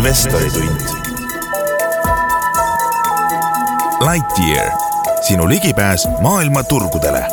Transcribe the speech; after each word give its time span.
investoritund. 0.00 0.80
Lightyear, 4.10 4.70
sinu 5.20 5.48
ligipääs 5.48 6.08
maailma 6.20 6.62
turgudele. 6.62 7.24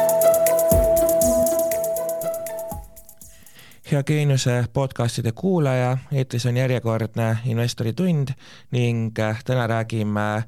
hea 3.92 4.04
Geeniuse 4.04 4.66
podcastide 4.74 5.32
kuulaja, 5.32 5.98
eetris 6.12 6.46
on 6.46 6.58
järjekordne 6.58 7.38
investoritund 7.46 8.28
ning 8.72 9.14
täna 9.46 9.68
räägime 9.68 10.44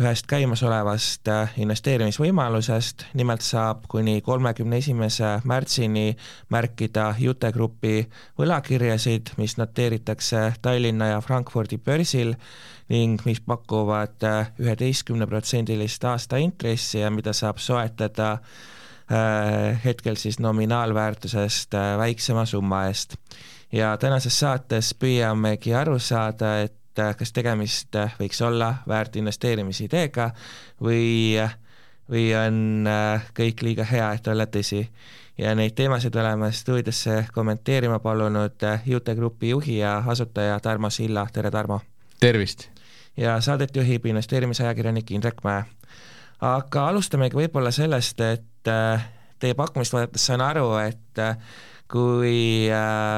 ühest 0.00 0.24
käimasolevast 0.30 1.28
äh, 1.28 1.52
investeerimisvõimalusest, 1.60 3.04
nimelt 3.18 3.44
saab 3.44 3.84
kuni 3.92 4.22
kolmekümne 4.24 4.78
esimese 4.80 5.34
märtsini 5.44 6.14
märkida 6.52 7.10
Jute 7.20 7.50
Grupi 7.52 7.98
võlakirjasid, 8.40 9.34
mis 9.36 9.58
noteeritakse 9.60 10.54
Tallinna 10.64 11.10
ja 11.12 11.20
Frankfurdi 11.20 11.76
börsil 11.76 12.32
ning 12.88 13.20
mis 13.28 13.42
pakuvad 13.44 14.24
äh, 14.24 14.52
üheteistkümneprotsendilist 14.64 16.08
aastaintressi 16.08 17.04
ja 17.04 17.12
mida 17.12 17.36
saab 17.36 17.60
soetada 17.60 18.32
äh, 18.32 19.84
hetkel 19.84 20.16
siis 20.16 20.40
nominaalväärtusest 20.40 21.76
väiksema 22.00 22.46
summa 22.48 22.86
eest. 22.88 23.18
ja 23.72 23.96
tänases 23.96 24.40
saates 24.40 24.94
püüamegi 24.94 25.76
aru 25.76 25.98
saada, 25.98 26.62
et 26.64 26.81
et 26.92 26.98
äh, 26.98 27.16
kas 27.16 27.32
tegemist 27.32 27.96
äh, 27.96 28.12
võiks 28.20 28.40
olla 28.44 28.74
väärt 28.88 29.16
investeerimisideega 29.16 30.28
või, 30.84 31.40
või 32.10 32.26
on 32.36 32.88
äh, 32.88 33.28
kõik 33.36 33.62
liiga 33.64 33.86
hea, 33.88 34.12
et 34.12 34.28
olla 34.28 34.46
tõsi. 34.46 34.84
ja 35.38 35.54
neid 35.54 35.72
teemasid 35.74 36.14
oleme 36.16 36.52
stuudiosse 36.52 37.26
kommenteerima 37.32 37.98
palunud 37.98 38.60
Jute 38.86 39.14
Grupi 39.14 39.48
juhi 39.48 39.78
ja 39.78 40.02
asutaja 40.06 40.60
Tarmo 40.60 40.90
Silla, 40.90 41.26
tere 41.32 41.50
Tarmo! 41.50 41.80
tervist! 42.20 42.68
ja 43.16 43.40
saadet 43.40 43.76
juhib 43.76 44.06
investeerimisajakirjanik 44.06 45.10
Indrek 45.10 45.40
Mäe. 45.44 45.64
aga 46.40 46.88
alustamegi 46.88 47.36
võib-olla 47.36 47.70
sellest, 47.70 48.20
et 48.20 48.68
teie 49.40 49.54
pakkumist 49.54 49.92
vaadates 49.92 50.26
saan 50.26 50.40
aru, 50.40 50.74
et 50.76 51.22
kui 51.88 52.68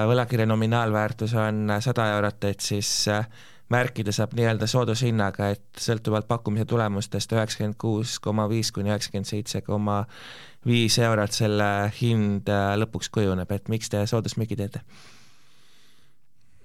võlakirja 0.07 0.47
nominaalväärtus 0.47 1.35
on 1.35 1.75
sada 1.81 2.09
eurot, 2.17 2.45
et 2.45 2.61
siis 2.61 3.09
märkida 3.73 4.13
saab 4.13 4.35
nii-öelda 4.37 4.67
soodushinnaga, 4.69 5.49
et 5.55 5.81
sõltuvalt 5.81 6.29
pakkumise 6.29 6.67
tulemustest 6.69 7.33
üheksakümmend 7.33 7.79
kuus 7.81 8.19
koma 8.23 8.49
viis 8.51 8.71
kuni 8.73 8.93
üheksakümmend 8.93 9.29
seitse 9.29 9.63
koma 9.65 10.03
viis 10.67 10.99
eurot 10.99 11.33
selle 11.33 11.71
hind 12.01 12.49
äh, 12.53 12.75
lõpuks 12.81 13.11
kujuneb, 13.15 13.51
et 13.53 13.69
miks 13.73 13.93
te 13.93 14.05
soodusmüügi 14.09 14.59
teete? 14.61 14.85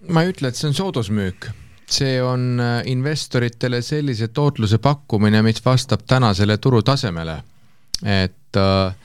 ma 0.10 0.24
ei 0.24 0.32
ütle, 0.32 0.52
et 0.52 0.56
see 0.56 0.70
on 0.70 0.76
soodusmüük, 0.78 1.50
see 1.92 2.20
on 2.24 2.60
äh, 2.64 2.82
investoritele 2.92 3.82
sellise 3.84 4.30
tootluse 4.32 4.80
pakkumine, 4.84 5.42
mis 5.44 5.64
vastab 5.66 6.06
tänasele 6.08 6.58
turutasemele. 6.58 7.42
et 8.04 8.58
äh, 8.58 8.96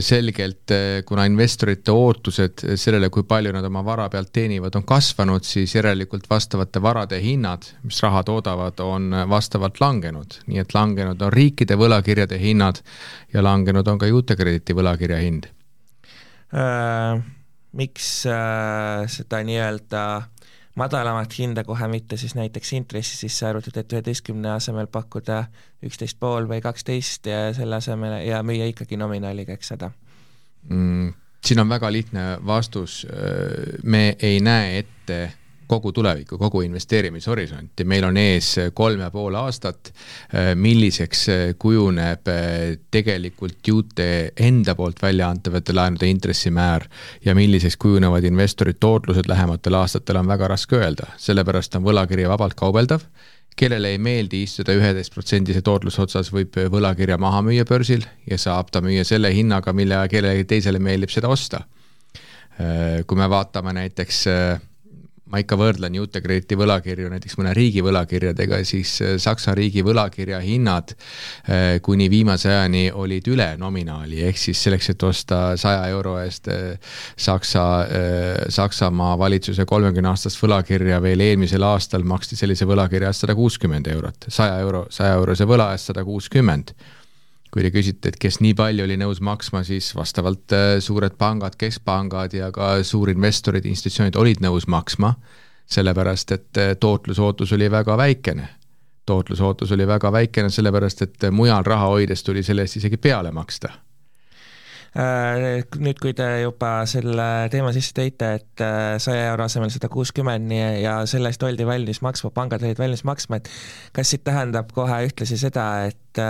selgelt, 0.00 0.70
äh, 0.70 1.02
kuna 1.06 1.24
investorite 1.26 1.92
ootused 1.92 2.64
sellele, 2.78 3.10
kui 3.10 3.26
palju 3.26 3.52
nad 3.52 3.64
oma 3.66 3.82
vara 3.84 4.08
pealt 4.10 4.30
teenivad, 4.32 4.74
on 4.78 4.86
kasvanud, 4.86 5.44
siis 5.44 5.74
järelikult 5.74 6.28
vastavate 6.30 6.82
varade 6.82 7.18
hinnad, 7.22 7.66
mis 7.82 8.02
raha 8.02 8.22
toodavad, 8.24 8.80
on 8.80 9.10
vastavalt 9.28 9.80
langenud. 9.80 10.40
nii 10.46 10.62
et 10.62 10.74
langenud 10.74 11.22
on 11.22 11.32
riikide 11.32 11.76
võlakirjade 11.80 12.38
hinnad 12.38 12.80
ja 13.32 13.42
langenud 13.42 13.88
on 13.88 13.98
ka 13.98 14.06
juutekrediiti 14.06 14.76
võlakirja 14.76 15.22
hind 15.22 15.50
äh,. 16.54 17.22
Miks 17.74 18.22
äh, 18.30 19.02
seda 19.10 19.40
nii-öelda 19.42 20.00
madalamat 20.74 21.38
hinda 21.38 21.64
kohe 21.64 21.88
mitte 21.88 22.16
siis 22.16 22.34
näiteks 22.34 22.72
intressi 22.72 23.16
sisse 23.16 23.46
arvutada, 23.46 23.80
et 23.80 23.92
üheteistkümne 23.92 24.50
asemel 24.56 24.86
pakkuda 24.86 25.44
üksteist 25.86 26.18
pool 26.20 26.48
või 26.50 26.60
kaksteist 26.64 27.26
ja 27.30 27.52
selle 27.54 27.78
asemel 27.78 28.20
ja 28.26 28.42
müüa 28.42 28.66
ikkagi 28.72 28.98
nominaaliga, 29.00 29.54
eks 29.54 29.74
seda 29.74 29.90
mm,? 30.68 31.12
siin 31.44 31.60
on 31.60 31.68
väga 31.68 31.92
lihtne 31.92 32.26
vastus, 32.46 33.06
me 33.82 34.16
ei 34.18 34.40
näe 34.40 34.78
ette 34.78 35.18
kogu 35.66 35.92
tulevikku, 35.92 36.38
kogu 36.38 36.60
investeerimishorisonti, 36.66 37.84
meil 37.88 38.04
on 38.08 38.16
ees 38.20 38.50
kolm 38.74 39.00
ja 39.04 39.10
pool 39.10 39.34
aastat, 39.38 39.92
milliseks 40.54 41.26
kujuneb 41.58 42.30
tegelikult 42.90 43.68
juute 43.68 44.08
enda 44.36 44.74
poolt 44.78 45.02
välja 45.02 45.28
antavate 45.32 45.74
laenude 45.76 46.08
intressimäär 46.10 46.88
ja 47.24 47.34
milliseks 47.34 47.76
kujunevad 47.76 48.24
investori 48.24 48.74
tootlused 48.80 49.28
lähematel 49.28 49.80
aastatel, 49.80 50.20
on 50.20 50.28
väga 50.28 50.48
raske 50.54 50.78
öelda, 50.78 51.08
sellepärast 51.20 51.78
on 51.78 51.86
võlakiri 51.86 52.28
vabalt 52.28 52.56
kaubeldav, 52.58 53.06
kellele 53.56 53.94
ei 53.94 53.98
meeldi 54.02 54.42
istuda 54.44 54.74
üheteistprotsendise 54.74 55.62
tootluse 55.64 56.02
otsas, 56.02 56.30
võib 56.34 56.56
võlakirja 56.72 57.18
maha 57.22 57.42
müüa 57.46 57.66
börsil 57.68 58.02
ja 58.30 58.38
saab 58.40 58.72
ta 58.74 58.82
müüa 58.84 59.04
selle 59.06 59.30
hinnaga, 59.34 59.72
mille 59.72 60.00
kellelegi 60.10 60.48
teisele 60.56 60.82
meeldib 60.82 61.12
seda 61.14 61.30
osta. 61.30 61.64
kui 63.06 63.18
me 63.18 63.26
vaatame 63.30 63.72
näiteks 63.72 64.26
ma 65.34 65.40
ikka 65.42 65.58
võrdlen 65.58 65.96
juutekrediiti 65.98 66.54
võlakirju 66.58 67.10
näiteks 67.10 67.34
mõne 67.40 67.52
riigi 67.56 67.82
võlakirjadega, 67.82 68.60
siis 68.66 68.94
äh, 69.02 69.16
Saksa 69.22 69.54
riigi 69.58 69.82
võlakirja 69.86 70.38
hinnad 70.44 70.94
äh, 70.94 71.80
kuni 71.82 72.06
viimase 72.12 72.52
ajani 72.52 72.86
olid 72.94 73.26
üle 73.32 73.48
nominaali, 73.58 74.22
ehk 74.28 74.38
siis 74.38 74.62
selleks, 74.62 74.92
et 74.94 75.06
osta 75.06 75.40
saja 75.60 75.88
euro 75.90 76.16
eest 76.22 76.50
äh, 76.52 76.94
Saksa, 77.16 77.64
Saksamaa 78.52 79.14
valitsuse 79.18 79.64
kolmekümne 79.68 80.12
aastast 80.12 80.38
võlakirja 80.42 81.00
veel 81.02 81.22
eelmisel 81.24 81.64
aastal 81.66 82.04
maksti 82.06 82.38
sellise 82.38 82.68
võlakirja 82.68 83.10
eest 83.10 83.24
sada 83.24 83.34
kuuskümmend 83.38 83.88
eurot, 83.90 84.28
saja 84.28 84.60
euro, 84.62 84.84
saja 84.94 85.16
eurose 85.18 85.48
võla 85.48 85.72
eest 85.74 85.90
sada 85.90 86.04
kuuskümmend 86.06 86.74
kui 87.54 87.62
te 87.62 87.70
küsite, 87.70 88.10
et 88.10 88.18
kes 88.18 88.40
nii 88.42 88.56
palju 88.58 88.82
oli 88.82 88.96
nõus 88.98 89.20
maksma, 89.22 89.62
siis 89.66 89.92
vastavalt 89.94 90.54
äh, 90.56 90.64
suured 90.82 91.14
pangad, 91.20 91.54
keskpangad 91.58 92.34
ja 92.34 92.50
ka 92.54 92.74
suurinvestorid, 92.82 93.68
institutsioonid 93.70 94.18
olid 94.18 94.42
nõus 94.42 94.66
maksma, 94.66 95.12
sellepärast 95.70 96.34
et 96.34 96.58
äh, 96.58 96.74
tootlusootus 96.80 97.54
oli 97.54 97.70
väga 97.70 97.94
väikene. 98.00 98.48
tootlusootus 99.06 99.72
oli 99.72 99.86
väga 99.86 100.10
väikene, 100.12 100.50
sellepärast 100.50 101.02
et 101.02 101.26
mujal 101.30 101.62
raha 101.64 101.92
hoides 101.92 102.24
tuli 102.24 102.42
selle 102.42 102.64
eest 102.64 102.80
isegi 102.80 102.96
peale 102.96 103.30
maksta 103.30 103.68
äh, 104.98 105.60
nüüd, 105.78 106.00
kui 106.02 106.14
te 106.16 106.26
juba 106.40 106.70
selle 106.90 107.26
teema 107.52 107.70
sisse 107.76 107.94
tõite, 107.94 108.32
et 108.40 108.64
saja 108.98 109.28
euro 109.28 109.44
asemel 109.44 109.70
sada 109.70 109.92
kuuskümmend 109.92 110.56
ja 110.80 110.96
selle 111.06 111.30
eest 111.30 111.46
oldi 111.46 111.68
valmis 111.68 112.02
maksma, 112.02 112.32
pangad 112.34 112.66
olid 112.66 112.82
valmis 112.82 113.04
maksma, 113.06 113.38
et 113.38 113.52
kas 113.94 114.10
siit 114.10 114.24
tähendab 114.26 114.74
kohe 114.74 115.04
ühtlasi 115.06 115.38
seda, 115.38 115.68
et, 115.92 116.24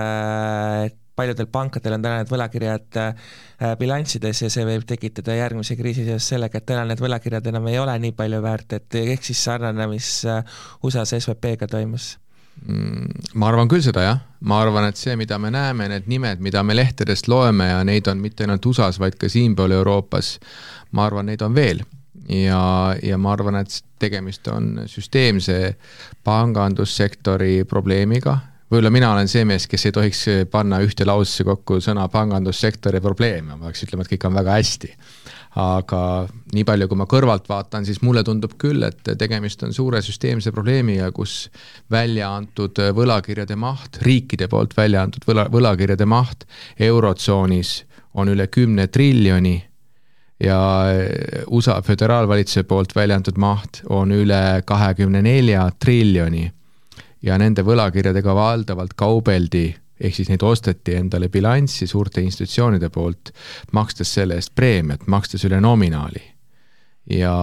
et 0.85 1.01
paljudel 1.17 1.47
pankadel 1.53 1.97
on 1.97 2.03
täna 2.05 2.21
need 2.21 2.33
võlakirjad 2.33 2.99
äh, 3.01 3.31
bilanssides 3.79 4.43
ja 4.43 4.51
see 4.53 4.67
võib 4.67 4.85
tekitada 4.89 5.37
järgmise 5.39 5.77
kriisi 5.79 6.05
seoses 6.07 6.29
sellega, 6.35 6.59
et 6.59 6.67
täna 6.67 6.85
need 6.89 7.03
võlakirjad 7.03 7.47
enam 7.51 7.71
ei 7.71 7.79
ole 7.79 7.95
nii 8.03 8.15
palju 8.19 8.43
väärt, 8.45 8.77
et 8.79 9.01
ehk 9.05 9.27
siis 9.27 9.45
sarnane, 9.47 9.89
mis 9.91 10.11
äh, 10.29 10.43
USA-s 10.83 11.17
SVP-ga 11.21 11.71
toimus 11.71 12.15
mm, 12.67 13.27
ma 13.39 13.51
arvan 13.51 13.71
küll 13.71 13.85
seda 13.85 14.07
jah, 14.07 14.23
ma 14.49 14.61
arvan, 14.63 14.89
et 14.91 15.01
see, 15.01 15.17
mida 15.21 15.39
me 15.43 15.53
näeme, 15.55 15.89
need 15.93 16.09
nimed, 16.11 16.43
mida 16.45 16.63
me 16.67 16.77
lehtedest 16.77 17.29
loeme 17.31 17.71
ja 17.71 17.83
neid 17.87 18.11
on 18.11 18.23
mitte 18.23 18.47
ainult 18.47 18.67
USA-s, 18.67 19.01
vaid 19.03 19.19
ka 19.21 19.31
siinpool 19.31 19.77
Euroopas, 19.79 20.39
ma 20.93 21.07
arvan, 21.09 21.31
neid 21.31 21.45
on 21.47 21.55
veel. 21.55 21.85
ja, 22.29 22.95
ja 23.05 23.19
ma 23.21 23.35
arvan, 23.35 23.61
et 23.61 23.83
tegemist 24.01 24.49
on 24.49 24.87
süsteemse 24.89 25.75
pangandussektori 26.25 27.65
probleemiga, 27.69 28.39
võib-olla 28.75 28.91
mina 28.91 29.13
olen 29.15 29.29
see 29.31 29.45
mees, 29.47 29.69
kes 29.71 29.87
ei 29.87 29.93
tohiks 29.95 30.25
panna 30.51 30.81
ühte 30.83 31.07
lausesse 31.07 31.45
kokku 31.47 31.79
sõna 31.85 32.09
pangandussektori 32.11 32.99
probleem 33.03 33.53
ja 33.53 33.59
ma 33.59 33.69
peaks 33.69 33.85
ütlema, 33.87 34.03
et 34.03 34.11
kõik 34.11 34.27
on 34.27 34.39
väga 34.41 34.57
hästi. 34.59 34.91
aga 35.63 35.99
nii 36.51 36.65
palju, 36.67 36.89
kui 36.91 36.99
ma 36.99 37.05
kõrvalt 37.07 37.45
vaatan, 37.47 37.85
siis 37.87 38.01
mulle 38.03 38.25
tundub 38.27 38.57
küll, 38.59 38.83
et 38.83 39.13
tegemist 39.19 39.63
on 39.63 39.71
suure 39.73 40.01
süsteemse 40.03 40.51
probleemiga, 40.51 41.13
kus 41.15 41.49
välja 41.91 42.33
antud 42.35 42.81
võlakirjade 42.97 43.55
maht, 43.55 44.01
riikide 44.03 44.49
poolt 44.51 44.75
välja 44.77 45.05
antud 45.07 45.23
võla, 45.29 45.47
võlakirjade 45.53 46.09
maht 46.11 46.43
Eurotsoonis 46.75 47.85
on 48.19 48.35
üle 48.35 48.49
kümne 48.51 48.89
triljoni 48.89 49.55
ja 50.43 50.59
USA 51.47 51.79
föderaalvalitsuse 51.87 52.67
poolt 52.67 52.97
välja 52.97 53.23
antud 53.23 53.39
maht 53.39 53.85
on 53.87 54.11
üle 54.11 54.63
kahekümne 54.67 55.23
nelja 55.23 55.69
triljoni 55.79 56.49
ja 57.25 57.39
nende 57.41 57.65
võlakirjadega 57.65 58.35
valdavalt 58.37 58.95
kaubeldi, 58.99 59.67
ehk 60.01 60.17
siis 60.17 60.29
neid 60.29 60.43
osteti 60.45 60.97
endale 60.99 61.31
bilanssi 61.33 61.87
suurte 61.89 62.23
institutsioonide 62.25 62.91
poolt, 62.93 63.33
makstes 63.73 64.13
selle 64.19 64.39
eest 64.41 64.53
preemiat, 64.55 65.07
makstes 65.07 65.45
üle 65.49 65.61
nominaali. 65.65 66.31
ja 67.11 67.35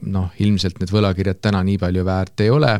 noh, 0.00 0.30
ilmselt 0.40 0.78
need 0.80 0.92
võlakirjad 0.92 1.42
täna 1.44 1.60
nii 1.64 1.76
palju 1.78 2.04
väärt 2.04 2.40
ei 2.40 2.50
ole 2.50 2.70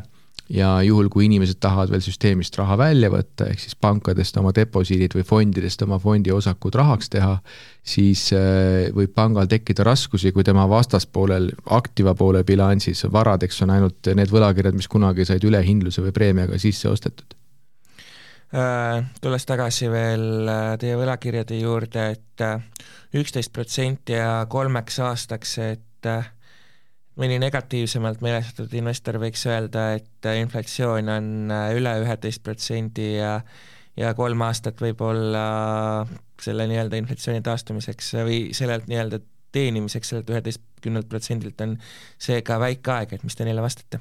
ja 0.50 0.70
juhul, 0.82 1.08
kui 1.12 1.26
inimesed 1.28 1.60
tahavad 1.62 1.92
veel 1.92 2.02
süsteemist 2.04 2.56
raha 2.58 2.76
välja 2.80 3.10
võtta, 3.12 3.46
ehk 3.52 3.62
siis 3.62 3.76
pankadest 3.78 4.36
oma 4.40 4.52
deposiidid 4.54 5.14
või 5.14 5.24
fondidest 5.26 5.82
oma 5.86 6.00
fondi 6.02 6.32
osakud 6.34 6.74
rahaks 6.78 7.10
teha, 7.12 7.36
siis 7.86 8.26
äh, 8.36 8.88
võib 8.96 9.14
pangal 9.14 9.50
tekkida 9.50 9.86
raskusi, 9.86 10.32
kui 10.34 10.44
tema 10.46 10.66
vastaspoolel, 10.70 11.50
aktiva 11.78 12.14
poole 12.18 12.42
bilansis 12.46 13.04
varadeks 13.12 13.62
on 13.62 13.74
ainult 13.76 14.10
need 14.16 14.32
võlakirjad, 14.34 14.76
mis 14.76 14.90
kunagi 14.90 15.28
said 15.28 15.46
ülehindluse 15.46 16.02
või 16.04 16.14
preemiaga 16.16 16.58
sisse 16.58 16.90
ostetud. 16.90 17.36
Äh, 18.50 19.04
tulles 19.22 19.46
tagasi 19.46 19.86
veel 19.92 20.50
äh, 20.50 20.74
teie 20.82 20.98
võlakirjade 20.98 21.60
juurde 21.60 22.08
et, 22.16 22.42
et 22.42 23.20
üksteist 23.22 23.52
protsenti 23.54 24.18
ja 24.18 24.40
kolmeks 24.50 24.98
aastaks, 25.06 25.58
et 25.62 26.10
mõni 27.18 27.40
negatiivsemalt 27.42 28.22
meelestatud 28.24 28.74
investor 28.78 29.18
võiks 29.22 29.42
öelda, 29.50 29.94
et 29.98 30.30
inflatsioon 30.40 31.10
on 31.10 31.26
äh, 31.50 31.72
üle 31.78 31.96
üheteist 32.04 32.44
protsendi 32.46 33.14
ja 33.16 33.40
ja 33.98 34.14
kolm 34.14 34.42
aastat 34.46 34.80
võib-olla 34.80 35.44
selle 36.40 36.66
nii-öelda 36.70 37.00
inflatsiooni 37.00 37.42
taastumiseks 37.44 38.14
või 38.24 38.38
sellelt 38.56 38.86
nii-öelda 38.88 39.20
teenimiseks 39.52 40.12
sellelt 40.12 40.30
üheteistkümnelt 40.30 41.08
protsendilt 41.10 41.60
on 41.60 41.74
seega 42.18 42.60
väike 42.62 42.94
aeg, 42.94 43.12
et 43.12 43.26
mis 43.26 43.36
te 43.36 43.44
neile 43.44 43.64
vastate? 43.64 44.00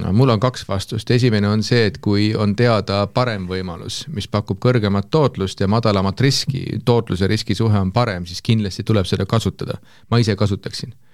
no 0.00 0.10
mul 0.16 0.32
on 0.34 0.40
kaks 0.42 0.64
vastust, 0.66 1.10
esimene 1.14 1.46
on 1.46 1.62
see, 1.62 1.84
et 1.92 2.00
kui 2.02 2.32
on 2.34 2.56
teada 2.58 3.04
parem 3.06 3.46
võimalus, 3.46 4.02
mis 4.10 4.26
pakub 4.26 4.58
kõrgemat 4.62 5.12
tootlust 5.14 5.60
ja 5.62 5.68
madalamat 5.70 6.20
riski, 6.26 6.80
tootluse 6.84 7.28
riski 7.30 7.54
suhe 7.54 7.78
on 7.78 7.92
parem, 7.94 8.26
siis 8.26 8.42
kindlasti 8.42 8.82
tuleb 8.82 9.06
seda 9.06 9.28
kasutada. 9.30 9.78
ma 10.10 10.18
ise 10.18 10.34
kasutaksin 10.36 10.96
Äh, 10.96 11.05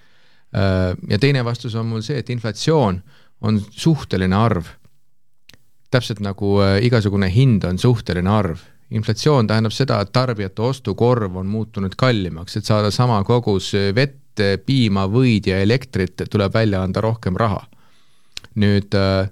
ja 1.11 1.19
teine 1.19 1.45
vastus 1.45 1.75
on 1.75 1.87
mul 1.87 2.03
see, 2.05 2.19
et 2.21 2.31
inflatsioon 2.31 2.99
on 3.43 3.61
suhteline 3.71 4.37
arv. 4.37 4.65
täpselt 5.93 6.23
nagu 6.25 6.55
äh, 6.65 6.79
igasugune 6.87 7.29
hind 7.29 7.65
on 7.65 7.79
suhteline 7.79 8.31
arv. 8.31 8.59
inflatsioon 8.91 9.47
tähendab 9.47 9.73
seda, 9.73 10.01
et 10.01 10.13
tarbijate 10.13 10.63
ostukorv 10.63 11.37
on 11.37 11.47
muutunud 11.47 11.95
kallimaks, 11.97 12.57
et 12.57 12.65
saada 12.65 12.91
sama 12.91 13.23
kogus 13.25 13.73
vett, 13.95 14.19
piima, 14.67 15.07
võid 15.09 15.47
ja 15.49 15.59
elektrit, 15.61 16.23
tuleb 16.31 16.55
välja 16.55 16.83
anda 16.83 17.01
rohkem 17.01 17.37
raha. 17.37 17.65
nüüd 18.55 18.95
äh, 18.95 19.31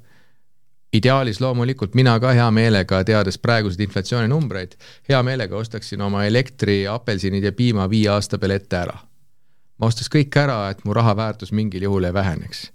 ideaalis 0.92 1.40
loomulikult 1.40 1.94
mina 1.94 2.18
ka 2.20 2.32
hea 2.32 2.50
meelega, 2.50 3.04
teades 3.04 3.38
praeguseid 3.38 3.84
inflatsiooninumbreid, 3.84 4.74
hea 5.08 5.22
meelega 5.22 5.56
ostaksin 5.56 6.00
oma 6.00 6.24
elektri, 6.24 6.86
apelsinid 6.88 7.44
ja 7.44 7.52
piima 7.52 7.88
viie 7.90 8.08
aasta 8.08 8.38
peale 8.38 8.56
ette 8.60 8.76
ära 8.76 8.98
ma 9.80 9.88
ostaks 9.88 10.12
kõik 10.12 10.36
ära, 10.36 10.60
et 10.72 10.84
mu 10.84 10.94
raha 10.96 11.16
väärtus 11.16 11.54
mingil 11.56 11.88
juhul 11.88 12.08
ei 12.08 12.14
väheneks. 12.14 12.68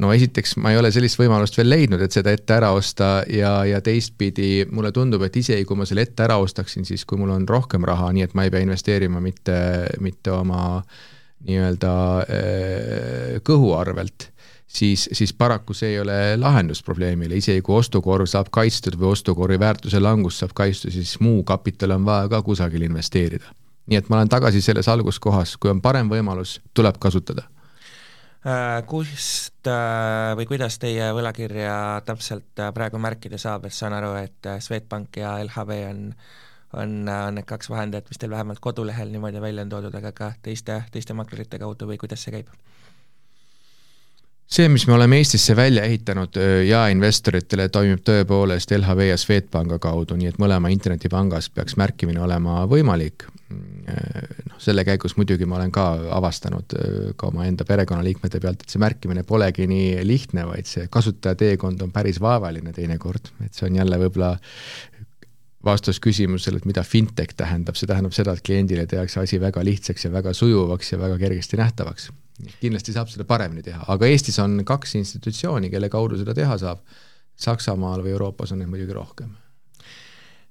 no 0.00 0.12
esiteks, 0.14 0.54
ma 0.56 0.70
ei 0.72 0.78
ole 0.80 0.88
sellist 0.94 1.18
võimalust 1.20 1.58
veel 1.58 1.68
leidnud, 1.68 2.00
et 2.00 2.14
seda 2.14 2.32
ette 2.32 2.54
ära 2.56 2.70
osta 2.72 3.20
ja, 3.28 3.66
ja 3.68 3.82
teistpidi 3.84 4.64
mulle 4.72 4.94
tundub, 4.96 5.22
et 5.26 5.36
isegi 5.36 5.66
kui 5.68 5.76
ma 5.76 5.84
selle 5.84 6.06
ette 6.06 6.24
ära 6.24 6.38
ostaksin, 6.40 6.86
siis 6.88 7.04
kui 7.04 7.20
mul 7.20 7.34
on 7.34 7.44
rohkem 7.48 7.84
raha, 7.84 8.08
nii 8.16 8.24
et 8.24 8.36
ma 8.38 8.46
ei 8.46 8.54
pea 8.54 8.64
investeerima 8.64 9.20
mitte, 9.20 9.58
mitte 10.00 10.32
oma 10.32 10.80
nii-öelda 11.44 11.94
äh, 12.24 13.40
kõhu 13.44 13.74
arvelt 13.76 14.30
siis, 14.72 15.08
siis 15.12 15.32
paraku 15.36 15.74
see 15.76 15.94
ei 15.94 16.00
ole 16.00 16.18
lahendus 16.40 16.82
probleemile, 16.86 17.36
isegi 17.36 17.60
kui 17.66 17.76
ostukorv 17.80 18.28
saab 18.30 18.48
kaitstud 18.54 18.96
või 19.00 19.12
ostukorvi 19.16 19.60
väärtuse 19.60 20.00
langus 20.00 20.40
saab 20.40 20.54
kaitstud, 20.56 20.94
siis 20.94 21.18
muu 21.20 21.42
kapital 21.44 21.98
on 21.98 22.08
vaja 22.08 22.28
ka 22.32 22.42
kusagil 22.46 22.88
investeerida 22.88 23.52
nii 23.90 23.98
et 23.98 24.10
ma 24.10 24.20
olen 24.20 24.30
tagasi 24.30 24.62
selles 24.62 24.88
alguskohas, 24.88 25.56
kui 25.60 25.70
on 25.72 25.80
parem 25.82 26.10
võimalus, 26.10 26.60
tuleb 26.74 26.98
kasutada. 27.02 27.48
Äh, 28.40 28.80
kust 28.88 29.68
äh, 29.68 30.30
või 30.38 30.46
kuidas 30.48 30.78
teie 30.80 31.10
võlakirja 31.12 32.00
täpselt 32.06 32.62
äh, 32.62 32.70
praegu 32.72 32.96
märkida 33.02 33.36
saab, 33.38 33.66
et 33.68 33.76
saan 33.76 33.92
aru, 33.92 34.14
et 34.16 34.48
Swedbank 34.64 35.18
ja 35.20 35.34
LHV 35.44 35.82
on 35.90 36.06
on, 36.72 37.08
on 37.08 37.34
need 37.34 37.46
kaks 37.50 37.70
vahendajat, 37.70 38.08
mis 38.08 38.20
teil 38.22 38.30
vähemalt 38.30 38.60
kodulehel 38.62 39.10
niimoodi 39.10 39.40
välja 39.42 39.64
on 39.66 39.72
toodud, 39.72 39.94
aga 39.98 40.12
ka 40.14 40.32
teiste, 40.42 40.82
teiste 40.94 41.16
maklerite 41.18 41.58
kaudu 41.58 41.88
või 41.90 41.98
kuidas 41.98 42.22
see 42.22 42.34
käib? 42.36 42.52
See, 44.50 44.68
mis 44.68 44.86
me 44.86 44.94
oleme 44.94 45.20
Eestisse 45.20 45.54
välja 45.56 45.84
ehitanud 45.86 46.36
jaeinvestoritele, 46.66 47.68
toimib 47.70 48.02
tõepoolest 48.06 48.72
LHV 48.74 49.10
ja 49.12 49.18
Swedbanka 49.20 49.78
kaudu, 49.82 50.16
nii 50.18 50.32
et 50.32 50.40
mõlema 50.42 50.72
internetipangas 50.74 51.50
peaks 51.54 51.78
märkimine 51.78 52.22
olema 52.22 52.64
võimalik. 52.70 53.28
noh, 53.50 54.58
selle 54.62 54.84
käigus 54.86 55.16
muidugi 55.18 55.46
ma 55.46 55.56
olen 55.56 55.72
ka 55.74 55.84
avastanud 56.14 56.74
ka 57.18 57.26
omaenda 57.26 57.64
perekonnaliikmete 57.66 58.40
pealt, 58.40 58.62
et 58.62 58.70
see 58.70 58.82
märkimine 58.82 59.24
polegi 59.26 59.66
nii 59.66 60.04
lihtne, 60.06 60.44
vaid 60.46 60.66
see 60.70 60.86
kasutajateekond 60.90 61.82
on 61.82 61.90
päris 61.90 62.20
vaevaline 62.22 62.72
teinekord, 62.72 63.32
et 63.44 63.54
see 63.54 63.66
on 63.66 63.80
jälle 63.80 63.98
võib-olla 64.02 64.36
vastus 65.64 66.00
küsimusele, 66.00 66.60
et 66.60 66.68
mida 66.68 66.82
fintech 66.86 67.34
tähendab, 67.36 67.76
see 67.76 67.88
tähendab 67.90 68.14
seda, 68.16 68.32
et 68.32 68.44
kliendile 68.46 68.86
tehakse 68.88 69.20
asi 69.20 69.40
väga 69.40 69.64
lihtsaks 69.66 70.06
ja 70.06 70.12
väga 70.12 70.32
sujuvaks 70.36 70.94
ja 70.94 70.98
väga 71.02 71.18
kergesti 71.20 71.60
nähtavaks 71.60 72.10
kindlasti 72.60 72.94
saab 72.94 73.10
seda 73.12 73.26
paremini 73.28 73.64
teha, 73.64 73.84
aga 73.92 74.08
Eestis 74.08 74.38
on 74.42 74.60
kaks 74.66 74.96
institutsiooni, 75.00 75.70
kelle 75.72 75.90
kaudu 75.92 76.18
seda 76.20 76.34
teha 76.36 76.56
saab. 76.60 76.82
Saksamaal 77.40 78.02
või 78.04 78.12
Euroopas 78.12 78.52
on 78.52 78.60
neid 78.60 78.68
muidugi 78.68 78.92
rohkem. 78.92 79.30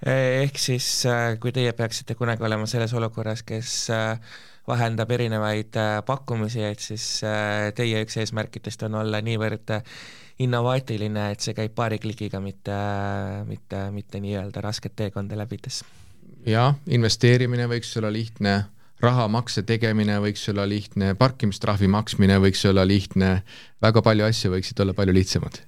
ehk 0.10 0.58
siis, 0.58 1.06
äh, 1.06 1.36
kui 1.40 1.52
teie 1.52 1.74
peaksite 1.76 2.16
kunagi 2.16 2.44
olema 2.44 2.66
selles 2.66 2.94
olukorras, 2.94 3.44
kes 3.44 3.90
äh, 3.94 4.20
vahendab 4.68 5.12
erinevaid 5.12 5.76
äh, 5.78 6.00
pakkumisi, 6.06 6.64
et 6.64 6.80
siis 6.80 7.22
teie 7.76 8.02
üks 8.06 8.18
eesmärkidest 8.18 8.88
on 8.88 8.96
olla 9.04 9.22
niivõrd 9.22 9.76
innovaatiline, 10.39 11.31
et 11.33 11.44
see 11.44 11.53
käib 11.57 11.74
paari 11.75 12.00
klikiga, 12.00 12.39
mitte, 12.39 12.75
mitte, 13.47 13.86
mitte 13.91 14.21
nii-öelda 14.24 14.62
rasket 14.63 14.95
teekonda 14.95 15.38
läbides. 15.38 15.83
jah, 16.47 16.75
investeerimine 16.88 17.68
võiks 17.68 17.95
olla 18.00 18.12
lihtne 18.13 18.59
rahamakse 19.03 19.63
tegemine 19.68 20.19
võiks 20.24 20.44
olla 20.51 20.65
lihtne, 20.68 21.13
parkimistrahvi 21.19 21.88
maksmine 21.91 22.39
võiks 22.44 22.65
olla 22.69 22.86
lihtne, 22.88 23.41
väga 23.81 24.03
palju 24.06 24.27
asju 24.27 24.51
võiksid 24.56 24.83
olla 24.83 24.95
palju 24.97 25.15
lihtsamad 25.15 25.62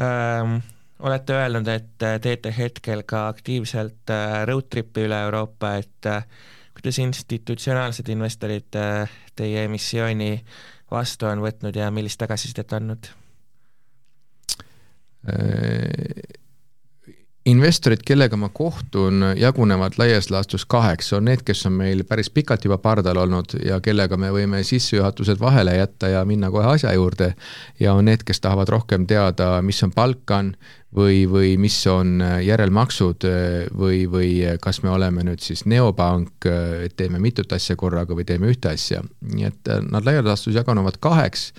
ähm,. 0.00 0.60
olete 1.02 1.34
öelnud, 1.34 1.68
et 1.68 2.04
äh, 2.06 2.18
teete 2.20 2.52
hetkel 2.56 3.02
ka 3.08 3.26
aktiivselt 3.32 4.12
äh, 4.12 4.42
road 4.48 4.68
trip'i 4.70 5.06
üle 5.08 5.22
Euroopa, 5.26 5.74
et 5.80 6.06
äh, 6.06 6.28
kuidas 6.76 7.00
institutsionaalsed 7.02 8.08
investorid 8.12 8.78
teie 9.36 9.64
emissiooni 9.64 10.36
vastu 10.90 11.26
on 11.28 11.42
võtnud 11.44 11.76
ja 11.76 11.90
millist 11.90 12.20
tagasisidet 12.20 12.72
andnud? 12.76 13.10
Investorid, 17.44 18.02
kellega 18.06 18.36
ma 18.38 18.48
kohtun, 18.54 19.24
jagunevad 19.36 19.96
laias 19.98 20.28
laastus 20.30 20.64
kaheks, 20.70 21.10
on 21.16 21.26
need, 21.26 21.42
kes 21.46 21.66
on 21.66 21.74
meil 21.80 22.04
päris 22.06 22.30
pikalt 22.30 22.64
juba 22.64 22.78
pardal 22.78 23.18
olnud 23.24 23.56
ja 23.66 23.80
kellega 23.82 24.16
me 24.16 24.30
võime 24.34 24.60
sissejuhatused 24.66 25.40
vahele 25.42 25.74
jätta 25.74 26.12
ja 26.12 26.22
minna 26.28 26.52
kohe 26.54 26.68
asja 26.74 26.92
juurde. 26.94 27.32
ja 27.80 27.94
on 27.94 28.04
need, 28.04 28.22
kes 28.22 28.40
tahavad 28.40 28.68
rohkem 28.70 29.06
teada, 29.10 29.56
mis 29.62 29.82
on 29.82 29.90
Balkan 29.90 30.52
või, 30.94 31.24
või 31.26 31.56
mis 31.58 31.80
on 31.90 32.22
järelmaksud 32.44 33.26
või, 33.74 34.04
või 34.06 34.30
kas 34.62 34.82
me 34.82 34.90
oleme 34.90 35.24
nüüd 35.26 35.42
siis 35.42 35.64
neopank, 35.66 36.46
et 36.84 36.94
teeme 36.96 37.18
mitut 37.18 37.52
asja 37.52 37.76
korraga 37.76 38.14
või 38.14 38.24
teeme 38.24 38.52
ühte 38.52 38.70
asja. 38.70 39.02
nii 39.20 39.48
et 39.50 39.72
nad 39.90 40.06
laias 40.06 40.24
laastus 40.24 40.54
jagunevad 40.54 41.00
kaheks. 41.00 41.52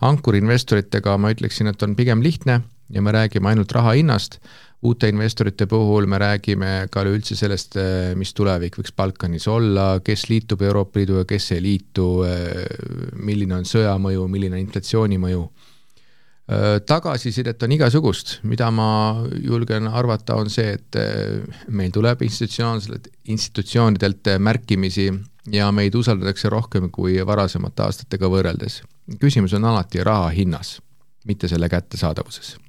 ankurinvestoritega 0.00 1.18
ma 1.18 1.34
ütleksin, 1.36 1.68
et 1.68 1.82
on 1.82 1.96
pigem 1.96 2.22
lihtne 2.22 2.62
ja 2.90 3.02
me 3.02 3.12
räägime 3.12 3.48
ainult 3.48 3.72
raha 3.72 3.96
hinnast 3.98 4.40
uute 4.86 5.08
investorite 5.08 5.66
puhul 5.66 6.06
me 6.10 6.18
räägime 6.20 6.72
ka 6.92 7.02
üleüldse 7.04 7.36
sellest, 7.38 7.76
eh, 7.80 8.14
mis 8.18 8.32
tulevik 8.36 8.78
võiks 8.78 8.94
Balkanis 8.96 9.46
olla, 9.50 10.00
kes 10.04 10.26
liitub 10.30 10.62
Euroopa 10.62 11.00
Liiduga, 11.00 11.24
kes 11.28 11.52
ei 11.56 11.62
liitu, 11.64 12.08
eh, 12.26 12.66
milline 13.16 13.56
on 13.60 13.64
sõja 13.64 13.96
mõju, 13.98 14.26
milline 14.28 14.58
on 14.58 14.64
inflatsiooni 14.64 15.18
mõju. 15.18 15.48
Eh, 16.48 16.80
tagasisidet 16.86 17.62
on 17.62 17.72
igasugust, 17.72 18.38
mida 18.44 18.70
ma 18.70 19.24
julgen 19.42 19.88
arvata, 19.88 20.36
on 20.36 20.48
see, 20.48 20.76
et 20.78 20.96
meil 21.68 21.90
tuleb 21.90 22.22
institutsionaalselt, 22.22 23.08
institutsioonidelt 23.26 24.38
märkimisi 24.38 25.10
ja 25.50 25.72
meid 25.72 25.94
usaldatakse 25.94 26.48
rohkem 26.48 26.90
kui 26.90 27.18
varasemate 27.26 27.82
aastatega 27.82 28.26
võrreldes. 28.28 28.82
küsimus 29.18 29.54
on 29.54 29.64
alati 29.64 30.02
raha 30.02 30.28
hinnas, 30.30 30.80
mitte 31.24 31.48
selle 31.48 31.68
kättesaadavuses 31.68 32.56
Äh, 32.56 32.65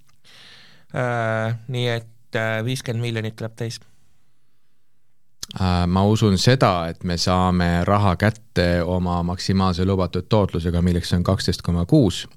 nii 0.94 1.88
et 1.91 2.36
äh, 2.36 2.63
viiskümmend 2.65 3.03
miljonit 3.03 3.36
tuleb 3.36 3.56
täis 3.60 3.79
äh, 5.60 5.84
ma 5.88 6.06
usun 6.08 6.38
seda, 6.39 6.88
et 6.91 7.03
me 7.03 7.17
saame 7.20 7.84
raha 7.88 8.15
kätte 8.15 8.84
oma 8.84 9.20
maksimaalse 9.24 9.86
lubatud 9.86 10.29
tootlusega, 10.29 10.82
milleks 10.82 11.13
on 11.13 11.24
kaksteist 11.24 11.62
koma 11.62 11.86
kuus. 11.86 12.27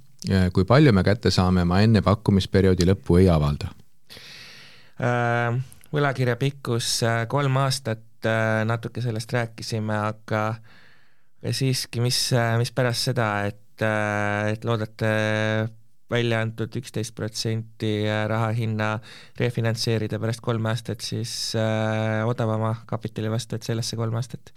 kui 0.53 0.65
palju 0.65 0.93
me 0.93 1.03
kätte 1.03 1.31
saame, 1.31 1.65
ma 1.65 1.81
enne 1.81 2.03
pakkumisperioodi 2.03 2.85
lõppu 2.91 3.17
ei 3.23 3.29
avalda. 3.33 3.71
võlakirja 5.93 6.37
pikkus 6.37 7.01
kolm 7.29 7.57
aastat, 7.57 8.29
natuke 8.65 9.01
sellest 9.01 9.33
rääkisime, 9.33 9.97
aga 9.97 10.55
siiski, 11.51 12.01
mis, 12.05 12.35
mis 12.59 12.73
pärast 12.73 13.09
seda, 13.09 13.31
et, 13.49 13.81
et 13.81 14.65
loodate 14.69 15.15
välja 16.11 16.41
antud 16.45 16.75
üksteist 16.81 17.15
protsenti 17.15 17.93
raha 18.29 18.51
hinna 18.57 18.91
refinantseerida 19.39 20.19
pärast 20.23 20.43
kolme 20.45 20.73
aastat 20.73 21.05
siis 21.07 21.55
äh, 21.59 22.27
odavama 22.29 22.75
kapitali 22.87 23.31
vastu, 23.31 23.57
et 23.57 23.67
sellesse 23.67 23.99
kolme 24.01 24.21
aastat 24.21 24.53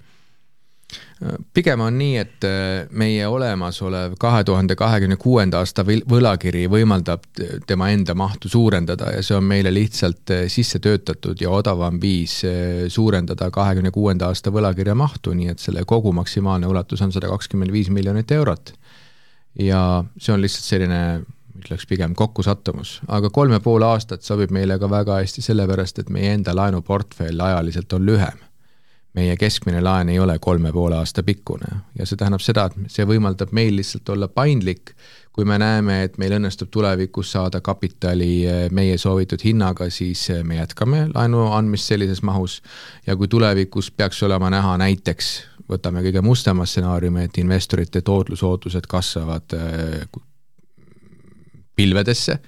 pigem 1.53 1.81
on 1.81 1.95
nii, 1.97 2.15
et 2.19 2.45
äh, 2.47 2.87
meie 2.99 3.27
olemasolev 3.27 4.15
kahe 4.19 4.43
tuhande 4.47 4.75
kahekümne 4.79 5.17
kuuenda 5.21 5.61
aasta 5.63 5.85
võlakiri 5.85 6.65
võimaldab 6.71 7.25
tema 7.67 7.89
enda 7.93 8.15
mahtu 8.17 8.51
suurendada 8.51 9.13
ja 9.15 9.23
see 9.25 9.37
on 9.37 9.47
meile 9.47 9.71
lihtsalt 9.73 10.33
äh, 10.35 10.45
sisse 10.51 10.81
töötatud 10.83 11.41
ja 11.41 11.53
odavam 11.53 11.99
viis 12.01 12.39
äh, 12.47 12.85
suurendada 12.93 13.49
kahekümne 13.53 13.93
kuuenda 13.95 14.29
aasta 14.31 14.51
võlakirja 14.53 14.95
mahtu, 14.99 15.35
nii 15.37 15.53
et 15.53 15.63
selle 15.63 15.85
kogu 15.87 16.13
maksimaalne 16.15 16.69
ulatus 16.69 17.01
on 17.05 17.13
sada 17.15 17.31
kakskümmend 17.31 17.73
viis 17.73 17.89
miljonit 17.93 18.31
eurot. 18.31 18.73
ja 19.59 20.03
see 20.17 20.33
on 20.33 20.41
lihtsalt 20.41 20.65
selline 20.65 21.01
ütleks 21.63 21.87
pigem 21.89 22.15
kokkusattumus, 22.15 22.97
aga 23.07 23.31
kolm 23.33 23.55
ja 23.55 23.59
pool 23.63 23.85
aastat 23.87 24.25
sobib 24.27 24.51
meile 24.51 24.77
ka 24.79 24.89
väga 24.91 25.21
hästi 25.21 25.43
sellepärast, 25.45 26.03
et 26.03 26.11
meie 26.13 26.33
enda 26.37 26.55
laenuportfell 26.55 27.39
ajaliselt 27.39 27.93
on 27.93 28.05
lühem. 28.05 28.41
Meie 29.13 29.35
keskmine 29.37 29.81
laen 29.81 30.09
ei 30.09 30.17
ole 30.19 30.39
kolme 30.41 30.71
poole 30.73 30.97
aasta 30.97 31.21
pikkune 31.23 31.67
ja 31.99 32.05
see 32.09 32.17
tähendab 32.17 32.41
seda, 32.41 32.65
et 32.65 32.93
see 32.95 33.05
võimaldab 33.05 33.51
meil 33.53 33.75
lihtsalt 33.77 34.09
olla 34.09 34.27
paindlik, 34.27 34.95
kui 35.33 35.45
me 35.45 35.57
näeme, 35.61 36.03
et 36.05 36.17
meil 36.21 36.35
õnnestub 36.37 36.69
tulevikus 36.73 37.31
saada 37.33 37.61
kapitali 37.61 38.31
eh, 38.45 38.65
meie 38.71 38.97
soovitud 39.01 39.41
hinnaga, 39.45 39.89
siis 39.93 40.27
eh, 40.33 40.43
me 40.45 40.59
jätkame 40.59 41.07
laenu 41.13 41.47
andmist 41.53 41.89
sellises 41.89 42.21
mahus. 42.25 42.59
Ja 43.07 43.17
kui 43.17 43.29
tulevikus 43.29 43.91
peaks 43.91 44.21
olema 44.25 44.49
näha 44.53 44.75
näiteks, 44.81 45.31
võtame 45.69 46.03
kõige 46.05 46.21
mustema 46.21 46.65
stsenaariumi, 46.69 47.25
et 47.25 47.41
investorite 47.41 48.01
tootlusootused 48.05 48.89
kasvavad 48.89 49.57
eh, 49.57 50.05
pilvedesse 51.83 52.39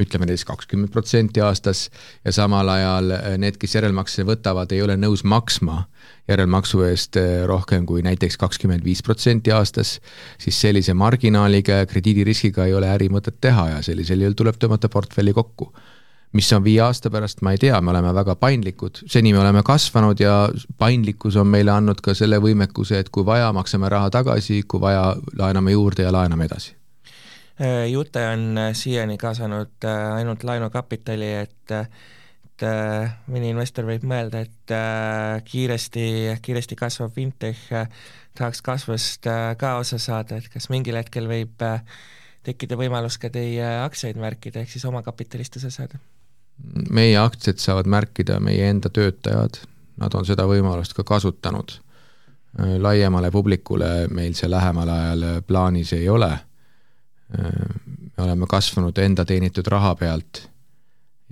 ütleme 0.00 0.26
näiteks 0.28 0.44
kakskümmend 0.44 0.92
protsenti 0.92 1.40
aastas 1.40 1.86
ja 2.24 2.32
samal 2.32 2.68
ajal 2.68 3.10
äh, 3.16 3.26
need, 3.40 3.56
kes 3.60 3.78
järelmakse 3.78 4.26
võtavad, 4.28 4.72
ei 4.72 4.82
ole 4.84 4.96
nõus 5.00 5.24
maksma 5.24 5.86
järelmaksu 6.28 6.82
eest 6.90 7.16
äh, 7.20 7.44
rohkem 7.48 7.86
kui 7.88 8.04
näiteks 8.04 8.36
kakskümmend 8.40 8.84
viis 8.84 9.02
protsenti 9.06 9.54
aastas, 9.56 9.96
siis 10.42 10.60
sellise 10.60 10.94
marginaaliga 10.94 11.80
ja 11.82 11.88
krediidiriskiga 11.88 12.68
ei 12.68 12.76
ole 12.76 12.92
äri 12.92 13.08
mõtet 13.12 13.40
teha 13.40 13.70
ja 13.76 13.82
sellisel 13.82 14.24
juhul 14.24 14.36
tuleb 14.36 14.60
tõmmata 14.60 14.92
portfelli 14.92 15.32
kokku. 15.36 15.72
mis 16.36 16.52
on 16.52 16.64
viie 16.64 16.80
aasta 16.84 17.08
pärast, 17.08 17.38
ma 17.40 17.54
ei 17.54 17.58
tea, 17.58 17.78
me 17.80 17.90
oleme 17.90 18.10
väga 18.12 18.34
paindlikud, 18.36 18.98
seni 19.08 19.32
me 19.32 19.38
oleme 19.40 19.62
kasvanud 19.64 20.20
ja 20.20 20.50
paindlikkus 20.78 21.36
on 21.40 21.46
meile 21.46 21.72
andnud 21.72 22.02
ka 22.04 22.14
selle 22.14 22.36
võimekuse, 22.36 22.98
et 22.98 23.08
kui 23.08 23.24
vaja, 23.24 23.52
maksame 23.56 23.88
raha 23.88 24.10
tagasi, 24.10 24.64
kui 24.68 24.80
vaja, 24.80 25.14
laename 25.38 25.72
juurde 25.72 26.04
ja 26.04 26.12
laename 26.12 26.44
edasi 26.44 26.75
Jute 27.90 28.20
on 28.28 28.58
äh, 28.58 28.74
siiani 28.76 29.16
kaasanud 29.16 29.84
äh, 29.84 30.14
ainult 30.18 30.44
laenukapitali, 30.44 31.32
et 31.44 31.76
et 32.56 32.64
mõni 33.28 33.50
investor 33.52 33.84
võib 33.84 34.06
mõelda, 34.08 34.40
et 34.46 34.72
kiiresti, 35.44 36.04
kiiresti 36.40 36.78
kasvav 36.80 37.10
fintech 37.12 37.66
tahaks 38.32 38.62
kasvust 38.64 39.28
ka 39.60 39.74
osa 39.76 39.98
saada, 40.00 40.38
et 40.40 40.48
kas 40.48 40.70
mingil 40.72 40.96
hetkel 40.96 41.28
võib 41.28 41.60
tekkida 42.48 42.78
võimalus 42.80 43.18
ka 43.20 43.28
teie 43.28 43.66
aktsiaid 43.82 44.16
märkida, 44.16 44.62
ehk 44.64 44.72
siis 44.72 44.88
omakapitalist 44.88 45.60
osa 45.60 45.68
saada? 45.74 46.00
meie 46.88 47.18
aktsiaid 47.20 47.60
saavad 47.60 47.92
märkida 47.92 48.40
meie 48.40 48.70
enda 48.72 48.88
töötajad, 48.88 49.60
nad 50.00 50.16
on 50.16 50.24
seda 50.24 50.48
võimalust 50.48 50.96
ka 50.96 51.04
kasutanud. 51.04 51.76
laiemale 52.56 53.30
publikule 53.30 54.08
meil 54.08 54.32
see 54.32 54.48
lähemal 54.48 54.88
ajal 54.88 55.28
plaanis 55.44 55.92
ei 55.92 56.08
ole 56.08 56.32
me 57.32 58.24
oleme 58.24 58.46
kasvanud 58.46 58.98
enda 58.98 59.24
teenitud 59.24 59.66
raha 59.66 59.94
pealt 59.98 60.46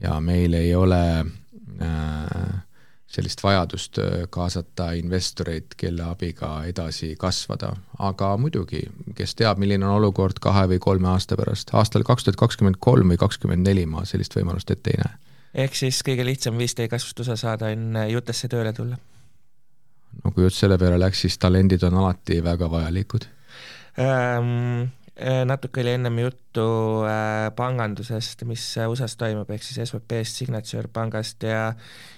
ja 0.02 0.20
meil 0.20 0.52
ei 0.58 0.74
ole 0.74 1.02
äh, 1.20 2.64
sellist 3.14 3.42
vajadust 3.42 3.98
äh, 3.98 4.26
kaasata 4.30 4.90
investoreid, 4.98 5.76
kelle 5.76 6.02
abiga 6.08 6.50
edasi 6.68 7.14
kasvada, 7.18 7.72
aga 8.02 8.32
muidugi, 8.40 8.82
kes 9.14 9.36
teab, 9.38 9.60
milline 9.62 9.86
on 9.86 9.98
olukord 10.00 10.40
kahe 10.42 10.66
või 10.74 10.80
kolme 10.82 11.12
aasta 11.12 11.38
pärast, 11.38 11.70
aastal 11.78 12.06
kaks 12.06 12.26
tuhat 12.26 12.40
kakskümmend 12.40 12.80
kolm 12.82 13.14
või 13.14 13.20
kakskümmend 13.20 13.66
neli 13.68 13.86
ma 13.86 14.04
sellist 14.08 14.34
võimalust 14.38 14.74
ette 14.74 14.94
ei 14.94 15.02
näe. 15.02 15.14
ehk 15.66 15.78
siis 15.78 16.02
kõige 16.06 16.26
lihtsam 16.26 16.58
viis 16.58 16.74
teie 16.74 16.90
kasvust 16.90 17.20
osa 17.26 17.36
saada 17.38 17.70
on 17.74 18.00
Jutesse 18.10 18.50
tööle 18.50 18.72
tulla? 18.72 18.98
no 20.24 20.34
kui 20.34 20.46
jutt 20.46 20.58
selle 20.58 20.78
peale 20.78 20.98
läks, 20.98 21.24
siis 21.26 21.38
talendid 21.38 21.82
on 21.86 22.02
alati 22.02 22.42
väga 22.44 22.70
vajalikud 22.70 23.30
ähm,. 23.98 24.90
Äh, 25.14 25.44
natuke 25.46 25.78
oli 25.84 25.92
ennem 25.94 26.16
juttu 26.18 26.62
äh, 27.06 27.46
pangandusest, 27.54 28.40
mis 28.50 28.64
USA-s 28.82 29.14
toimub, 29.14 29.50
ehk 29.54 29.62
siis 29.62 29.78
SVP-st, 29.84 30.40
Signature 30.40 30.90
pangast 30.90 31.46
ja 31.46 31.68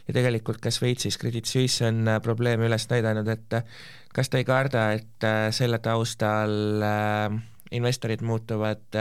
ja 0.07 0.15
tegelikult 0.17 0.63
ka 0.65 0.73
Šveitsis 0.73 1.19
Credit 1.21 1.45
Suisse 1.45 1.85
on 1.85 2.09
äh, 2.09 2.23
probleeme 2.25 2.65
üles 2.71 2.89
näidanud, 2.89 3.29
et 3.29 3.59
kas 4.17 4.33
te 4.33 4.41
ei 4.41 4.49
karda, 4.49 4.87
et 4.97 5.27
selle 5.53 5.77
taustal 5.85 6.81
investorid 7.77 8.25
muutuvad 8.25 8.97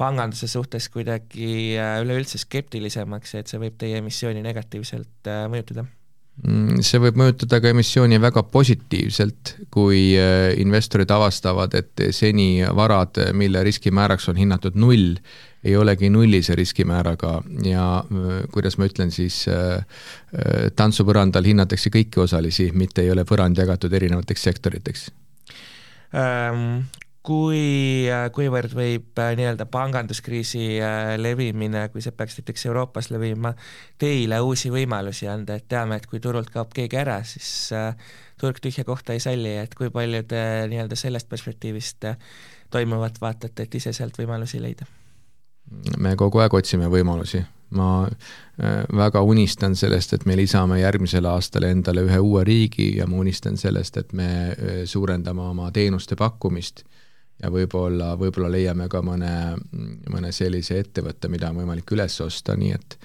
panganduse 0.00 0.48
suhtes 0.50 0.88
kuidagi 0.90 1.76
üleüldse 2.02 2.42
skeptilisemaks, 2.42 3.36
et 3.38 3.46
see 3.46 3.62
võib 3.62 3.78
teie 3.78 4.02
emissiooni 4.02 4.42
negatiivselt 4.42 5.30
mõjutada? 5.52 5.86
Mm, 6.38 6.84
see 6.86 7.00
võib 7.02 7.16
mõjutada 7.18 7.58
ka 7.58 7.72
emissiooni 7.72 8.20
väga 8.22 8.44
positiivselt, 8.52 9.56
kui 9.74 10.12
äh, 10.14 10.52
investorid 10.62 11.10
avastavad, 11.10 11.74
et 11.74 12.04
seni 12.14 12.62
varad, 12.78 13.18
mille 13.34 13.64
riskimääraks 13.66 14.30
on 14.30 14.38
hinnatud 14.38 14.78
null, 14.78 15.16
ei 15.66 15.74
olegi 15.74 16.12
nullise 16.14 16.54
riskimääraga. 16.58 17.32
Ja 17.66 17.88
äh, 18.04 18.44
kuidas 18.54 18.78
ma 18.78 18.86
ütlen 18.86 19.10
siis, 19.14 19.40
äh, 19.50 19.82
tantsupõrandal 20.78 21.48
hinnatakse 21.48 21.90
kõiki 21.94 22.22
osalisi, 22.22 22.70
mitte 22.70 23.02
ei 23.02 23.10
ole 23.10 23.26
põrand 23.26 23.58
jagatud 23.58 23.98
erinevateks 23.98 24.48
sektoriteks. 24.50 25.08
Ähm, 26.14 26.86
kui, 27.28 28.08
kuivõrd 28.34 28.72
võib 28.76 29.20
äh, 29.20 29.34
nii-öelda 29.36 29.66
panganduskriisi 29.70 30.78
äh, 30.80 31.12
levimine, 31.20 31.88
kui 31.92 32.02
see 32.04 32.14
peaks 32.16 32.38
näiteks 32.40 32.66
Euroopas 32.70 33.10
levima, 33.12 33.52
teile 34.00 34.40
uusi 34.44 34.72
võimalusi 34.72 35.28
anda, 35.30 35.58
et 35.58 35.68
teame, 35.68 35.98
et 35.98 36.08
kui 36.08 36.22
turult 36.24 36.50
kaob 36.54 36.72
keegi 36.76 37.00
ära, 37.00 37.18
siis 37.28 37.50
äh, 37.76 37.92
turg 38.40 38.62
tühja 38.64 38.86
kohta 38.88 39.16
ei 39.16 39.22
salli, 39.22 39.56
et 39.60 39.76
kui 39.76 39.92
palju 39.94 40.24
te 40.30 40.40
nii-öelda 40.72 40.96
sellest 40.96 41.28
perspektiivist 41.28 42.08
toimuvat 42.72 43.20
vaatate, 43.20 43.68
et 43.68 43.78
ise 43.80 43.92
sealt 43.96 44.16
võimalusi 44.20 44.62
leida? 44.62 44.88
me 46.00 46.14
kogu 46.16 46.40
aeg 46.40 46.54
otsime 46.56 46.86
võimalusi, 46.88 47.42
ma 47.76 48.06
väga 48.96 49.20
unistan 49.20 49.74
sellest, 49.76 50.14
et 50.16 50.22
me 50.24 50.32
lisame 50.38 50.78
järgmisel 50.80 51.28
aastal 51.28 51.66
endale 51.68 52.06
ühe 52.06 52.16
uue 52.24 52.40
riigi 52.48 52.86
ja 52.96 53.04
ma 53.04 53.18
unistan 53.20 53.60
sellest, 53.60 53.98
et 54.00 54.14
me 54.16 54.28
suurendame 54.88 55.44
oma 55.44 55.68
teenuste 55.76 56.16
pakkumist 56.16 56.86
ja 57.42 57.50
võib-olla, 57.52 58.12
võib-olla 58.18 58.50
leiame 58.52 58.88
ka 58.90 59.02
mõne, 59.04 59.32
mõne 60.10 60.32
sellise 60.34 60.78
ettevõtte, 60.82 61.30
mida 61.30 61.50
on 61.52 61.60
võimalik 61.62 61.92
üles 61.94 62.20
osta, 62.24 62.56
nii 62.58 62.72
et 62.74 62.98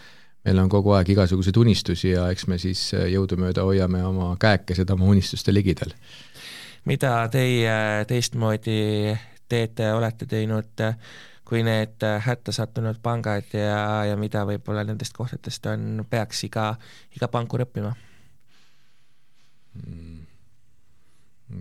meil 0.43 0.59
on 0.59 0.71
kogu 0.71 0.93
aeg 0.97 1.13
igasuguseid 1.13 1.57
unistusi 1.59 2.13
ja 2.13 2.27
eks 2.33 2.47
me 2.51 2.57
siis 2.61 2.81
jõudumööda 2.93 3.65
hoiame 3.67 4.03
oma 4.05 4.33
käekesed 4.39 4.89
oma 4.95 5.11
unistuste 5.13 5.53
ligidal. 5.53 5.93
mida 6.85 7.27
teie 7.31 8.05
teistmoodi 8.07 9.13
teete, 9.49 9.93
olete 9.93 10.25
teinud, 10.25 10.81
kui 11.45 11.63
need 11.63 12.03
hätta 12.25 12.51
sattunud 12.51 12.99
pangad 13.03 13.53
ja, 13.53 14.03
ja 14.09 14.17
mida 14.17 14.45
võib-olla 14.49 14.83
nendest 14.87 15.13
kohtadest 15.13 15.65
on, 15.69 16.05
peaks 16.09 16.43
iga, 16.49 16.73
iga 17.15 17.27
pankur 17.27 17.67
õppima 17.67 17.93
mm.? 19.73 20.12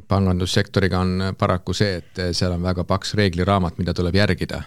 Pangandussektoriga 0.08 1.00
on 1.00 1.34
paraku 1.38 1.74
see, 1.76 1.96
et 2.00 2.22
seal 2.32 2.54
on 2.54 2.62
väga 2.62 2.84
paks 2.84 3.14
reegliraamat, 3.18 3.78
mida 3.78 3.94
tuleb 3.94 4.14
järgida. 4.14 4.62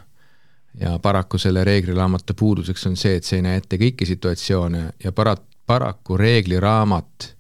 ja 0.80 1.00
paraku 1.00 1.38
selle 1.38 1.64
reegliraamatu 1.64 2.34
puuduseks 2.34 2.86
on 2.88 2.98
see, 3.00 3.16
et 3.16 3.24
see 3.24 3.38
ei 3.40 3.44
näe 3.46 3.62
ette 3.62 3.78
kõiki 3.80 4.06
situatsioone 4.06 4.82
ja 5.04 5.12
para-, 5.16 5.38
paraku 5.66 6.18
reegliraamat 6.18 7.36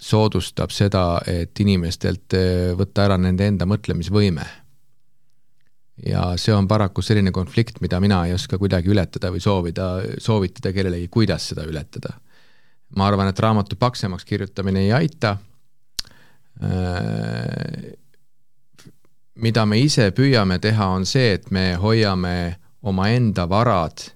soodustab 0.00 0.70
seda, 0.74 1.22
et 1.26 1.60
inimestelt 1.60 2.36
eh, 2.36 2.74
võtta 2.76 3.06
ära 3.08 3.16
nende 3.18 3.46
enda 3.46 3.66
mõtlemisvõime. 3.66 4.44
ja 6.06 6.22
see 6.36 6.52
on 6.54 6.68
paraku 6.68 7.02
selline 7.02 7.30
konflikt, 7.30 7.80
mida 7.80 8.00
mina 8.00 8.26
ei 8.26 8.34
oska 8.34 8.58
kuidagi 8.58 8.90
ületada 8.90 9.30
või 9.30 9.40
soovida, 9.40 9.88
soovitada 10.18 10.72
kellelegi, 10.72 11.08
kuidas 11.08 11.48
seda 11.48 11.64
ületada. 11.64 12.18
ma 12.96 13.06
arvan, 13.06 13.28
et 13.28 13.38
raamatu 13.38 13.76
paksemaks 13.76 14.24
kirjutamine 14.24 14.80
ei 14.80 14.92
aita 14.92 15.36
mida 19.34 19.66
me 19.66 19.78
ise 19.78 20.10
püüame 20.14 20.58
teha, 20.58 20.86
on 20.86 21.06
see, 21.06 21.34
et 21.34 21.50
me 21.50 21.74
hoiame 21.80 22.56
omaenda 22.82 23.48
varad, 23.48 24.10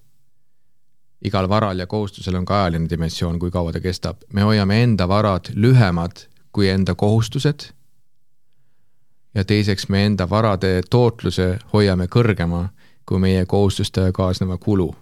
igal 1.24 1.48
varal 1.48 1.78
ja 1.78 1.86
kohustusel 1.86 2.36
on 2.38 2.44
ka 2.46 2.62
ajaline 2.62 2.88
dimensioon, 2.90 3.38
kui 3.38 3.50
kaua 3.50 3.72
ta 3.72 3.80
kestab, 3.80 4.22
me 4.32 4.46
hoiame 4.46 4.82
enda 4.82 5.08
varad 5.08 5.50
lühemad 5.54 6.28
kui 6.52 6.68
enda 6.68 6.94
kohustused. 6.94 7.72
Ja 9.34 9.44
teiseks 9.44 9.88
me 9.88 10.06
enda 10.06 10.26
varade 10.30 10.80
tootluse 10.90 11.58
hoiame 11.72 12.08
kõrgema 12.10 12.68
kui 13.06 13.20
meie 13.20 13.44
kohustustega 13.46 14.12
kaasneva 14.12 14.58
kulu. 14.58 14.94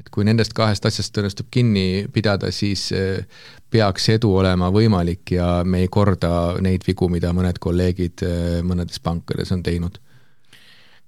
Et 0.00 0.10
kui 0.12 0.24
nendest 0.26 0.54
kahest 0.56 0.86
asjast 0.86 1.18
õnnestub 1.20 1.50
kinni 1.50 2.06
pidada, 2.12 2.50
siis 2.54 2.88
äh, 2.94 3.24
peaks 3.70 4.08
edu 4.14 4.32
olema 4.40 4.70
võimalik 4.74 5.34
ja 5.36 5.62
me 5.64 5.84
ei 5.84 5.88
korda 5.92 6.56
neid 6.64 6.86
vigu, 6.86 7.08
mida 7.12 7.32
mõned 7.36 7.60
kolleegid 7.62 8.24
äh, 8.26 8.58
mõnedes 8.66 9.00
pankades 9.04 9.52
on 9.54 9.62
teinud. 9.62 10.00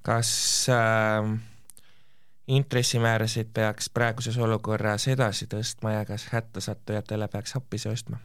kas 0.07 0.31
äh, 0.71 1.33
intressimäärasid 2.47 3.51
peaks 3.55 3.91
praeguses 3.91 4.39
olukorras 4.39 5.09
edasi 5.09 5.47
tõstma 5.51 5.99
ja 5.99 6.05
kas 6.07 6.29
hättasattujatele 6.33 7.29
peaks 7.29 7.57
appi 7.59 7.79
sööstma? 7.79 8.19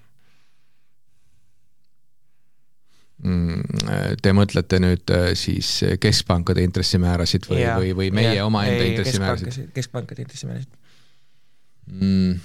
Mm, 3.10 3.10
te 4.21 4.33
mõtlete 4.33 4.79
nüüd 4.81 5.11
äh, 5.13 5.27
siis 5.37 5.69
keskpankade 6.01 6.63
intressimäärasid 6.65 7.45
või, 7.49 7.61
või, 7.67 7.91
või 7.97 8.09
meie 8.17 8.39
ja, 8.39 8.47
omaenda 8.47 8.81
intressimäärasid? 8.87 9.69
keskpankade 9.75 10.25
intressimäärasid. 10.25 10.71
Mm,. 11.91 12.39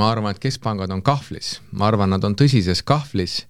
ma 0.00 0.10
arvan, 0.10 0.32
et 0.32 0.40
keskpangad 0.40 0.92
on 0.94 1.02
kahvlis, 1.04 1.58
ma 1.72 1.88
arvan, 1.90 2.14
nad 2.14 2.24
on 2.24 2.36
tõsises 2.38 2.80
kahvlis, 2.86 3.42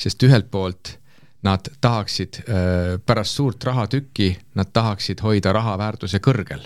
sest 0.00 0.24
ühelt 0.24 0.48
poolt 0.52 0.96
nad 1.44 1.68
tahaksid 1.84 2.42
äh, 2.42 2.96
pärast 3.06 3.36
suurt 3.36 3.64
rahatükki, 3.64 4.36
nad 4.54 4.72
tahaksid 4.72 5.20
hoida 5.20 5.52
raha 5.52 5.76
väärtuse 5.80 6.22
kõrgel 6.24 6.64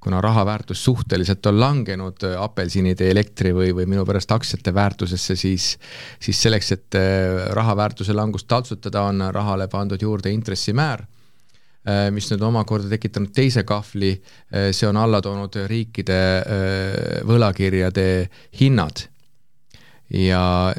kuna 0.00 0.20
raha 0.20 0.44
väärtus 0.46 0.84
suhteliselt 0.84 1.46
on 1.46 1.60
langenud 1.60 2.22
äh, 2.24 2.36
apelsinide, 2.42 3.10
elektri 3.10 3.52
või, 3.54 3.72
või 3.74 3.88
minu 3.90 4.04
pärast 4.06 4.32
aktsiate 4.32 4.74
väärtusesse, 4.74 5.36
siis 5.36 5.72
siis 6.22 6.42
selleks, 6.42 6.72
et 6.76 6.98
äh, 6.98 7.48
raha 7.56 7.76
väärtuse 7.76 8.14
langust 8.14 8.48
taltsutada, 8.48 9.02
on 9.10 9.24
rahale 9.34 9.68
pandud 9.72 10.02
juurde 10.02 10.30
intressimäär, 10.30 11.02
äh, 11.88 12.06
mis 12.14 12.30
nüüd 12.30 12.44
omakorda 12.46 12.92
tekitanud 12.92 13.34
teise 13.34 13.64
kahvli, 13.66 14.14
see 14.70 14.88
on 14.88 14.96
alla 15.00 15.20
toonud 15.24 15.58
riikide 15.66 16.20
võlakirjade 17.26 18.08
hinnad. 18.60 19.06
Ja 20.14 20.70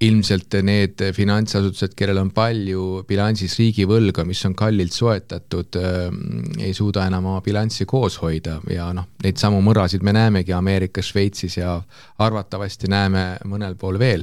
ilmselt 0.00 0.54
need 0.62 1.02
finantsasutused, 1.14 1.96
kellel 1.98 2.20
on 2.20 2.30
palju 2.34 3.02
bilansis 3.08 3.56
riigivõlga, 3.58 4.22
mis 4.28 4.44
on 4.46 4.54
kallilt 4.58 4.94
soetatud, 4.94 5.78
ähm, 5.80 6.20
ei 6.62 6.70
suuda 6.76 7.08
enam 7.10 7.26
oma 7.32 7.42
bilanssi 7.42 7.86
koos 7.88 8.20
hoida 8.22 8.60
ja 8.70 8.92
noh, 8.94 9.08
neid 9.24 9.42
samu 9.42 9.58
mõrasid 9.66 10.06
me 10.06 10.14
näemegi 10.14 10.54
Ameerikas, 10.54 11.10
Šveitsis 11.10 11.58
ja 11.58 11.80
arvatavasti 12.22 12.90
näeme 12.90 13.26
mõnel 13.50 13.74
pool 13.80 13.98
veel. 13.98 14.22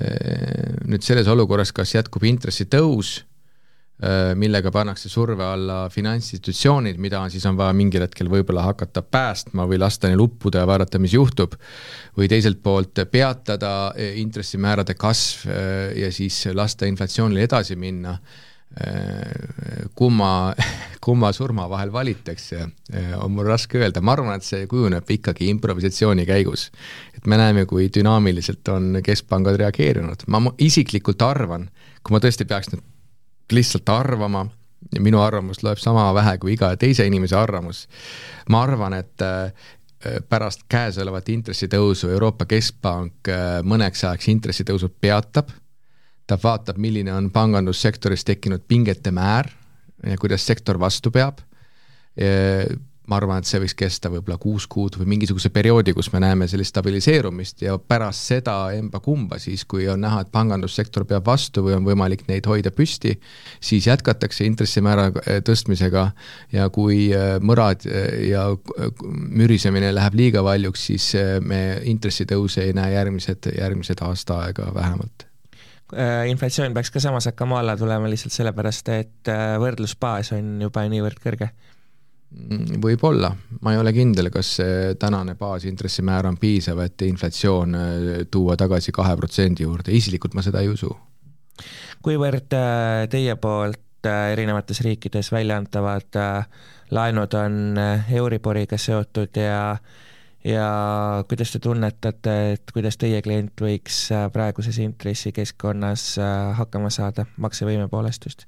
Äh, 0.00 0.80
nüüd 0.88 1.04
selles 1.04 1.28
olukorras, 1.28 1.72
kas 1.76 1.94
jätkub 1.98 2.24
intressitõus 2.24 3.18
Äh, 3.20 3.33
millega 4.36 4.70
pannakse 4.74 5.08
surve 5.08 5.44
alla 5.46 5.88
finantsinstitutsioonid, 5.92 6.98
mida 7.00 7.22
siis 7.32 7.44
on 7.48 7.56
vaja 7.56 7.74
mingil 7.76 8.04
hetkel 8.04 8.28
võib-olla 8.32 8.66
hakata 8.66 9.02
päästma 9.02 9.66
või 9.70 9.78
lasta 9.80 10.10
neil 10.10 10.24
uppuda 10.24 10.64
ja 10.64 10.68
vaadata, 10.68 11.00
mis 11.00 11.14
juhtub, 11.14 11.54
või 12.18 12.28
teiselt 12.30 12.60
poolt 12.64 13.04
peatada 13.10 13.74
äh, 13.92 14.18
intressimäärade 14.20 14.96
kasv 14.98 15.46
äh, 15.48 15.92
ja 16.02 16.10
siis 16.12 16.42
lasta 16.52 16.88
inflatsioonil 16.90 17.44
edasi 17.46 17.78
minna, 17.80 18.18
kumma, 19.94 20.30
kumma 21.04 21.28
surma 21.32 21.68
vahel 21.70 21.92
valitakse, 21.94 22.64
on 23.22 23.30
mul 23.30 23.46
raske 23.46 23.78
öelda, 23.78 24.02
ma 24.02 24.16
arvan, 24.16 24.40
et 24.40 24.46
see 24.46 24.64
kujuneb 24.66 25.12
ikkagi 25.14 25.46
improvisatsiooni 25.52 26.24
käigus. 26.26 26.72
et 27.14 27.28
me 27.30 27.38
näeme, 27.38 27.66
kui 27.70 27.86
dünaamiliselt 27.94 28.68
on 28.74 28.98
keskpangad 29.04 29.60
reageerinud, 29.62 30.26
ma 30.26 30.42
isiklikult 30.58 31.22
arvan, 31.22 31.68
kui 32.02 32.16
ma 32.16 32.22
tõesti 32.24 32.48
peaks 32.50 32.72
nüüd 32.72 32.82
lihtsalt 33.52 33.88
arvama 33.88 34.46
ja 34.94 35.00
minu 35.00 35.20
arvamus 35.20 35.62
loeb 35.62 35.80
sama 35.80 36.06
vähe 36.14 36.36
kui 36.38 36.54
iga 36.54 36.74
teise 36.76 37.06
inimese 37.06 37.36
arvamus. 37.36 37.88
ma 38.48 38.62
arvan, 38.62 38.94
et 38.94 39.22
äh, 39.22 39.52
pärast 40.28 40.66
käesolevat 40.68 41.28
intressitõusu 41.28 42.10
Euroopa 42.12 42.46
Keskpank 42.46 43.28
äh, 43.28 43.60
mõneks 43.62 44.04
ajaks 44.04 44.28
intressitõusud 44.28 44.96
peatab, 45.00 45.50
ta 46.26 46.38
vaatab, 46.42 46.78
milline 46.78 47.12
on 47.12 47.30
pangandussektoris 47.30 48.24
tekkinud 48.24 48.64
pingete 48.68 49.10
määr 49.10 49.50
ja 50.06 50.16
kuidas 50.20 50.46
sektor 50.46 50.80
vastu 50.80 51.10
peab 51.10 51.40
ma 53.10 53.18
arvan, 53.18 53.42
et 53.42 53.48
see 53.48 53.60
võiks 53.60 53.74
kesta 53.76 54.08
võib-olla 54.12 54.38
kuus 54.40 54.64
kuud 54.70 54.96
või 54.96 55.08
mingisuguse 55.14 55.50
perioodi, 55.52 55.92
kus 55.96 56.08
me 56.14 56.22
näeme 56.24 56.46
sellist 56.48 56.72
stabiliseerumist 56.72 57.64
ja 57.66 57.76
pärast 57.78 58.30
seda 58.30 58.54
emba-kumba 58.76 59.36
siis, 59.42 59.66
kui 59.68 59.84
on 59.92 60.00
näha, 60.04 60.22
et 60.24 60.30
pangandussektor 60.32 61.04
peab 61.08 61.26
vastu 61.28 61.66
või 61.66 61.76
on 61.76 61.84
võimalik 61.84 62.24
neid 62.30 62.48
hoida 62.48 62.72
püsti, 62.72 63.12
siis 63.60 63.88
jätkatakse 63.90 64.46
intressimäära 64.48 65.10
äh, 65.10 65.42
tõstmisega. 65.44 66.06
Ja 66.54 66.70
kui 66.72 67.10
äh, 67.12 67.36
mõrad 67.44 67.84
äh, 67.88 68.24
ja 68.30 68.46
mürisemine 69.12 69.92
läheb 69.94 70.16
liiga 70.16 70.44
valjuks, 70.44 70.88
siis 70.88 71.10
me 71.44 71.60
intressitõuse 71.90 72.64
ei 72.64 72.72
näe 72.76 72.94
järgmised, 72.94 73.50
järgmised 73.58 74.00
aasta 74.04 74.40
aega 74.46 74.70
vähemalt. 74.74 75.28
Inflatsioon 76.28 76.72
peaks 76.74 76.90
ka 76.90 77.00
samas 77.02 77.28
hakkama 77.28 77.60
alla 77.60 77.76
tulema 77.78 78.08
lihtsalt 78.10 78.32
sellepärast, 78.34 78.88
et 78.96 79.30
võrdlusbaas 79.62 80.32
on 80.34 80.56
juba 80.64 80.82
niivõrd 80.90 81.20
kõrge 81.22 81.50
võib-olla, 82.82 83.30
ma 83.62 83.72
ei 83.74 83.78
ole 83.80 83.92
kindel, 83.94 84.28
kas 84.34 84.54
see 84.58 84.94
tänane 85.00 85.36
baasintressimäär 85.38 86.26
on 86.28 86.38
piisav, 86.40 86.80
et 86.84 87.02
inflatsioon 87.06 87.74
äh, 87.78 88.06
tuua 88.30 88.56
tagasi 88.60 88.92
kahe 88.94 89.16
protsendi 89.16 89.66
juurde, 89.66 89.94
isiklikult 89.94 90.34
ma 90.34 90.42
seda 90.44 90.62
ei 90.64 90.70
usu. 90.72 90.90
kuivõrd 92.04 92.56
äh, 92.58 93.04
teie 93.10 93.36
poolt 93.36 94.08
äh, 94.08 94.32
erinevates 94.32 94.82
riikides 94.84 95.32
välja 95.32 95.56
antavad 95.56 96.20
laenud 96.90 97.34
on 97.34 97.78
Euriboriga 98.10 98.78
seotud 98.78 99.36
ja 99.40 99.76
ja 100.44 100.66
kuidas 101.28 101.54
te 101.54 101.58
tunnetate, 101.58 102.34
et 102.52 102.72
kuidas 102.74 102.98
teie 103.00 103.22
klient 103.24 103.60
võiks 103.60 104.10
praeguses 104.32 104.76
intressikeskkonnas 104.84 106.18
hakkama 106.58 106.90
saada 106.92 107.24
maksevõime 107.40 107.88
poolest 107.88 108.28
just? 108.28 108.44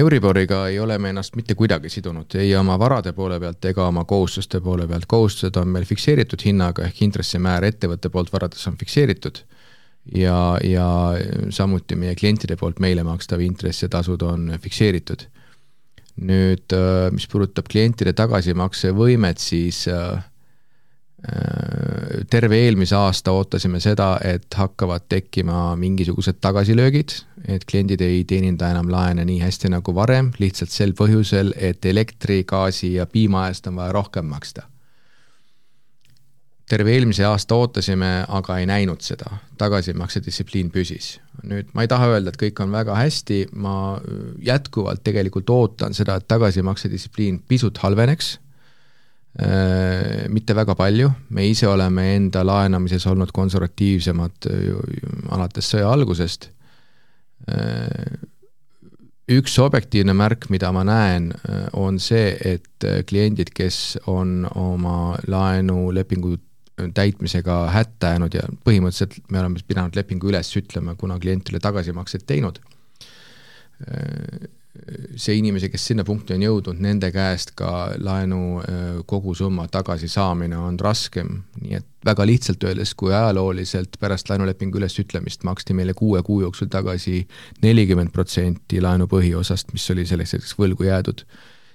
Euriboriga 0.00 0.68
ei 0.68 0.78
ole 0.78 0.98
me 0.98 1.10
ennast 1.10 1.34
mitte 1.36 1.54
kuidagi 1.58 1.90
sidunud, 1.90 2.34
ei 2.38 2.52
oma 2.56 2.76
varade 2.78 3.12
poole 3.12 3.40
pealt 3.42 3.64
ega 3.70 3.86
oma 3.90 4.04
kohustuste 4.04 4.60
poole 4.62 4.86
pealt, 4.88 5.08
kohustused 5.10 5.56
on 5.58 5.72
meil 5.74 5.86
fikseeritud 5.88 6.44
hinnaga 6.44 6.86
ehk 6.86 7.02
intressimäär 7.06 7.66
ettevõtte 7.70 8.12
poolt 8.14 8.32
varades 8.32 8.62
on 8.70 8.78
fikseeritud 8.78 9.42
ja, 10.14 10.36
ja 10.62 10.86
samuti 11.50 11.98
meie 11.98 12.14
klientide 12.14 12.56
poolt 12.60 12.78
meile 12.80 13.02
makstav 13.06 13.42
intress 13.42 13.82
ja 13.82 13.90
tasud 13.90 14.22
on 14.22 14.54
fikseeritud. 14.62 15.26
nüüd, 16.20 16.74
mis 17.14 17.26
puudutab 17.32 17.68
klientide 17.70 18.12
tagasimaksevõimet, 18.12 19.40
siis 19.40 19.86
äh, 19.88 20.18
Äh, 20.18 20.30
terve 22.30 22.56
eelmise 22.64 22.96
aasta 22.96 23.32
ootasime 23.36 23.80
seda, 23.80 24.14
et 24.24 24.54
hakkavad 24.56 25.04
tekkima 25.08 25.76
mingisugused 25.76 26.40
tagasilöögid, 26.40 27.12
et 27.48 27.64
kliendid 27.68 28.00
ei 28.00 28.24
teeninda 28.24 28.70
enam 28.72 28.88
laene 28.92 29.24
nii 29.28 29.40
hästi 29.42 29.68
nagu 29.74 29.94
varem, 29.94 30.32
lihtsalt 30.40 30.72
sel 30.72 30.94
põhjusel, 30.96 31.52
et 31.56 31.84
elektri, 31.84 32.42
gaasi 32.48 32.94
ja 32.94 33.06
piima 33.06 33.48
eest 33.50 33.68
on 33.68 33.76
vaja 33.76 33.92
rohkem 33.92 34.26
maksta. 34.32 34.66
terve 36.70 36.92
eelmise 36.94 37.24
aasta 37.26 37.54
ootasime, 37.58 38.24
aga 38.28 38.58
ei 38.58 38.66
näinud 38.66 39.00
seda, 39.02 39.40
tagasimaksedistsipliin 39.58 40.70
püsis. 40.70 41.18
nüüd 41.42 41.72
ma 41.74 41.82
ei 41.82 41.88
taha 41.88 42.06
öelda, 42.14 42.30
et 42.30 42.38
kõik 42.40 42.62
on 42.62 42.72
väga 42.72 42.94
hästi, 42.94 43.46
ma 43.52 44.00
jätkuvalt 44.38 45.02
tegelikult 45.04 45.50
ootan 45.50 45.94
seda, 45.94 46.16
et 46.16 46.28
tagasimaksedistsipliin 46.28 47.42
pisut 47.48 47.78
halveneks 47.78 48.38
Äh, 48.38 48.49
mitte 50.30 50.54
väga 50.58 50.74
palju, 50.74 51.10
me 51.30 51.44
ise 51.46 51.68
oleme 51.70 52.08
enda 52.16 52.42
laenamises 52.44 53.06
olnud 53.06 53.30
konservatiivsemad 53.32 54.48
alates 55.30 55.70
sõja 55.70 55.92
algusest. 55.94 56.48
Äh, 57.48 58.18
üks 59.30 59.54
objektiivne 59.62 60.12
märk, 60.18 60.48
mida 60.50 60.72
ma 60.74 60.82
näen, 60.84 61.30
äh, 61.32 61.68
on 61.78 62.00
see, 62.02 62.34
et 62.42 62.86
kliendid, 63.06 63.54
kes 63.54 64.00
on 64.10 64.44
oma 64.58 65.16
laenulepingu 65.30 66.36
täitmisega 66.96 67.66
hätta 67.74 68.14
jäänud 68.14 68.34
ja 68.34 68.46
põhimõtteliselt 68.64 69.18
me 69.30 69.40
oleme 69.42 69.60
pidanud 69.68 69.96
lepingu 69.96 70.30
üles 70.30 70.48
ütlema, 70.56 70.94
kuna 70.96 71.18
klientile 71.20 71.60
tagasimakseid 71.60 72.24
teinud 72.26 72.58
see 75.16 75.36
inimese, 75.38 75.68
kes 75.70 75.84
sinna 75.90 76.04
punkti 76.06 76.34
on 76.34 76.42
jõudnud, 76.44 76.80
nende 76.82 77.10
käest 77.14 77.52
ka 77.58 77.92
laenu 78.00 78.40
äh, 78.60 78.82
kogusumma 79.08 79.66
tagasisaamine 79.72 80.58
on 80.58 80.78
raskem, 80.80 81.40
nii 81.60 81.78
et 81.78 81.86
väga 82.06 82.24
lihtsalt 82.28 82.64
öeldes, 82.64 82.94
kui 82.98 83.12
ajalooliselt 83.12 83.98
pärast 84.00 84.30
laenulepingu 84.30 84.80
ülesütlemist 84.80 85.44
maksti 85.48 85.76
meile 85.76 85.94
kuue 85.96 86.22
kuu 86.26 86.40
jooksul 86.46 86.70
tagasi 86.72 87.24
nelikümmend 87.62 88.12
protsenti 88.14 88.80
laenu 88.80 89.08
põhiosast, 89.10 89.74
mis 89.74 89.88
oli 89.92 90.06
selleks 90.08 90.36
hetkeks 90.36 90.56
võlgu 90.58 90.88
jäädud, 90.88 91.26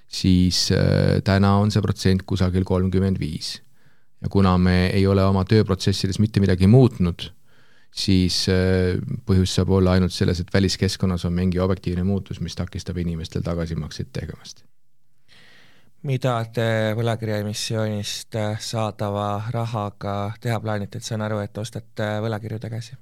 siis 0.08 0.66
äh, 0.74 1.20
täna 1.26 1.56
on 1.60 1.72
see 1.74 1.84
protsent 1.84 2.26
kusagil 2.26 2.66
kolmkümmend 2.66 3.20
viis. 3.22 3.60
ja 4.20 4.28
kuna 4.32 4.56
me 4.58 4.86
ei 4.96 5.06
ole 5.06 5.24
oma 5.24 5.44
tööprotsessides 5.44 6.18
mitte 6.18 6.40
midagi 6.40 6.66
muutnud, 6.66 7.30
siis 7.96 8.44
äh, 8.52 8.96
põhjus 9.26 9.56
saab 9.56 9.72
olla 9.78 9.96
ainult 9.96 10.14
selles, 10.14 10.40
et 10.42 10.52
väliskeskkonnas 10.52 11.24
on 11.28 11.34
mingi 11.36 11.60
objektiivne 11.62 12.04
muutus, 12.04 12.40
mis 12.44 12.56
takistab 12.56 12.98
inimestel 13.00 13.44
tagasimakseid 13.46 14.12
tegemast. 14.12 14.64
mida 16.06 16.36
te 16.54 16.92
võlakirjaemissioonist 16.94 18.36
äh, 18.38 18.60
saadava 18.62 19.42
rahaga 19.50 20.34
teha 20.40 20.60
plaanite, 20.60 21.00
et 21.00 21.04
saan 21.04 21.24
aru, 21.26 21.40
et 21.42 21.58
ostate 21.58 22.10
võlakirju 22.22 22.60
tagasi? 22.62 22.98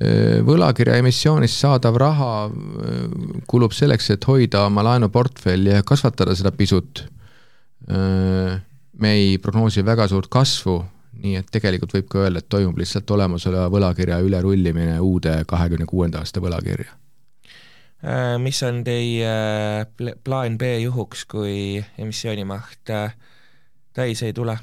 Äh, 0.00 0.40
võlakirja 0.46 0.96
emissioonist 1.02 1.60
saadav 1.60 2.00
raha 2.00 2.32
kulub 3.46 3.76
selleks, 3.76 4.10
et 4.16 4.24
hoida 4.26 4.64
oma 4.70 4.82
laenuportfelli 4.88 5.76
ja 5.76 5.84
kasvatada 5.86 6.34
seda 6.34 6.52
pisut. 6.52 7.04
me 7.84 9.10
ei 9.12 9.38
prognoosi 9.38 9.82
väga 9.84 10.06
suurt 10.08 10.30
kasvu 10.32 10.78
nii 11.22 11.38
et 11.40 11.48
tegelikult 11.52 11.94
võib 11.94 12.10
ka 12.10 12.24
öelda, 12.24 12.42
et 12.42 12.48
toimub 12.48 12.78
lihtsalt 12.78 13.10
olemasoleva 13.10 13.70
võlakirja 13.72 14.20
ülerullimine 14.24 14.98
uude 15.00 15.36
kahekümne 15.48 15.86
kuuenda 15.88 16.20
aasta 16.22 16.42
võlakirja. 16.44 16.92
Äh, 18.04 18.38
mis 18.38 18.62
on 18.62 18.82
teie 18.84 19.28
äh, 19.28 20.14
plaan 20.24 20.58
B 20.58 20.74
juhuks, 20.82 21.24
kui 21.24 21.84
emissioonimaht 21.98 22.90
äh, 22.90 23.14
täis 23.92 24.22
ei 24.22 24.32
tule? 24.32 24.58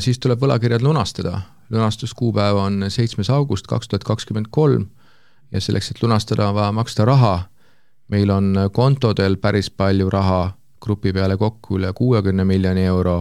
siis 0.00 0.16
tuleb 0.16 0.40
võlakirjad 0.40 0.80
lunastada, 0.80 1.42
lunastuskuupäev 1.68 2.56
on 2.56 2.86
seitsmes 2.88 3.28
august 3.28 3.66
kaks 3.68 3.90
tuhat 3.90 4.06
kakskümmend 4.08 4.48
kolm 4.50 4.86
ja 5.52 5.60
selleks, 5.60 5.90
et 5.90 6.00
lunastada, 6.00 6.46
on 6.48 6.54
vaja 6.56 6.72
maksta 6.72 7.04
raha, 7.04 7.34
meil 8.08 8.32
on 8.32 8.54
kontodel 8.72 9.36
päris 9.36 9.68
palju 9.68 10.08
raha, 10.10 10.54
grupi 10.80 11.12
peale 11.12 11.36
kokku 11.36 11.76
üle 11.76 11.90
kuuekümne 11.92 12.46
miljoni 12.48 12.86
euro 12.88 13.18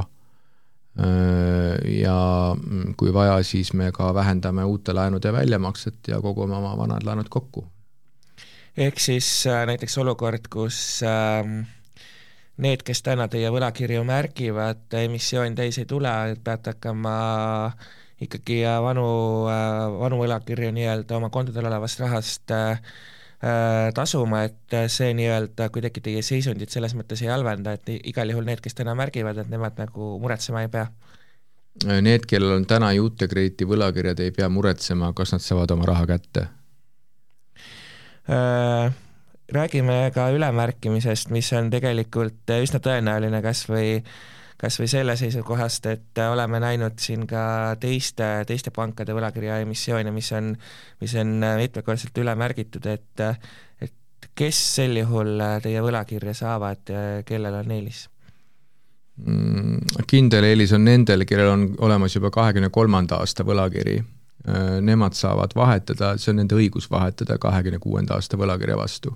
ja 0.95 2.17
kui 2.97 3.13
vaja, 3.13 3.43
siis 3.43 3.73
me 3.73 3.91
ka 3.91 4.13
vähendame 4.15 4.63
uute 4.63 4.93
laenude 4.95 5.33
väljamakset 5.33 6.07
ja 6.07 6.21
kogume 6.23 6.55
oma 6.55 6.77
vanad 6.77 7.03
laenud 7.03 7.27
kokku. 7.29 7.65
ehk 8.77 8.99
siis 8.99 9.47
äh, 9.47 9.65
näiteks 9.67 9.97
olukord, 9.97 10.47
kus 10.51 11.03
ähm, 11.03 11.65
need, 12.57 12.83
kes 12.83 13.03
täna 13.03 13.27
teie 13.27 13.51
võlakirju 13.51 14.03
märgivad, 14.07 14.87
emissioon 15.03 15.55
täis 15.55 15.77
ei 15.77 15.85
tule, 15.85 16.11
peate 16.43 16.75
hakkama 16.75 17.15
ikkagi 18.21 18.61
äh, 18.63 18.79
vanu, 18.83 19.09
äh, 19.51 19.99
vanu 19.99 20.21
võlakirju 20.23 20.71
nii-öelda 20.75 21.19
oma 21.19 21.29
kontodel 21.29 21.67
olevast 21.71 21.99
rahast 21.99 22.55
Äh, 22.55 22.79
tasuma, 23.95 24.45
et 24.47 24.75
see 24.89 25.11
nii-öelda 25.17 25.67
kuidagi 25.73 26.01
teie 26.01 26.21
seisundit 26.25 26.71
selles 26.73 26.95
mõttes 26.97 27.21
ei 27.21 27.29
halvenda, 27.29 27.75
et 27.75 27.91
igal 27.95 28.31
juhul 28.31 28.47
need, 28.47 28.61
kes 28.63 28.77
täna 28.77 28.95
märgivad, 28.97 29.37
et 29.43 29.51
nemad 29.51 29.77
nagu 29.77 30.15
muretsema 30.23 30.63
ei 30.65 30.71
pea? 30.71 30.87
Need, 31.83 32.23
kellel 32.29 32.55
on 32.55 32.65
täna 32.69 32.93
juutekrediiti 32.95 33.67
võlakirjad, 33.67 34.21
ei 34.23 34.31
pea 34.35 34.47
muretsema, 34.49 35.11
kas 35.17 35.35
nad 35.35 35.43
saavad 35.43 35.73
oma 35.75 35.89
raha 35.89 36.05
kätte? 36.13 36.45
Äh, 38.31 38.93
räägime 39.51 39.97
ka 40.15 40.29
ülemärkimisest, 40.31 41.29
mis 41.35 41.51
on 41.53 41.67
tegelikult 41.73 42.55
üsna 42.55 42.79
tõenäoline 42.79 43.41
kas 43.43 43.65
või 43.69 43.99
kas 44.57 44.79
või 44.79 44.87
selle 44.89 45.15
seisukohast, 45.19 45.85
et 45.91 46.23
oleme 46.29 46.59
näinud 46.63 46.97
siin 47.01 47.25
ka 47.27 47.75
teiste, 47.79 48.27
teiste 48.47 48.71
pankade 48.75 49.15
võlakirja 49.15 49.59
emissioone, 49.65 50.13
mis 50.15 50.31
on, 50.35 50.53
mis 51.01 51.15
on 51.19 51.37
mitmekordselt 51.43 52.17
üle 52.23 52.35
märgitud, 52.39 52.87
et 52.91 53.25
et 53.85 54.29
kes 54.35 54.59
sel 54.77 54.97
juhul 54.97 55.39
teie 55.63 55.81
võlakirja 55.83 56.33
saavad, 56.37 56.91
kellel 57.27 57.61
on 57.61 57.71
eelis? 57.75 58.05
Mm, 59.25 60.03
kindel 60.07 60.43
eelis 60.43 60.73
on 60.75 60.83
nendel, 60.87 61.23
kellel 61.27 61.51
on 61.51 61.67
olemas 61.87 62.15
juba 62.15 62.31
kahekümne 62.35 62.69
kolmanda 62.73 63.21
aasta 63.23 63.45
võlakiri. 63.47 64.01
Nemad 64.85 65.15
saavad 65.17 65.55
vahetada, 65.57 66.11
see 66.21 66.29
on 66.29 66.43
nende 66.43 66.53
õigus 66.53 66.85
vahetada 66.91 67.39
kahekümne 67.41 67.79
kuuenda 67.81 68.13
aasta 68.19 68.37
võlakirja 68.37 68.75
vastu 68.77 69.15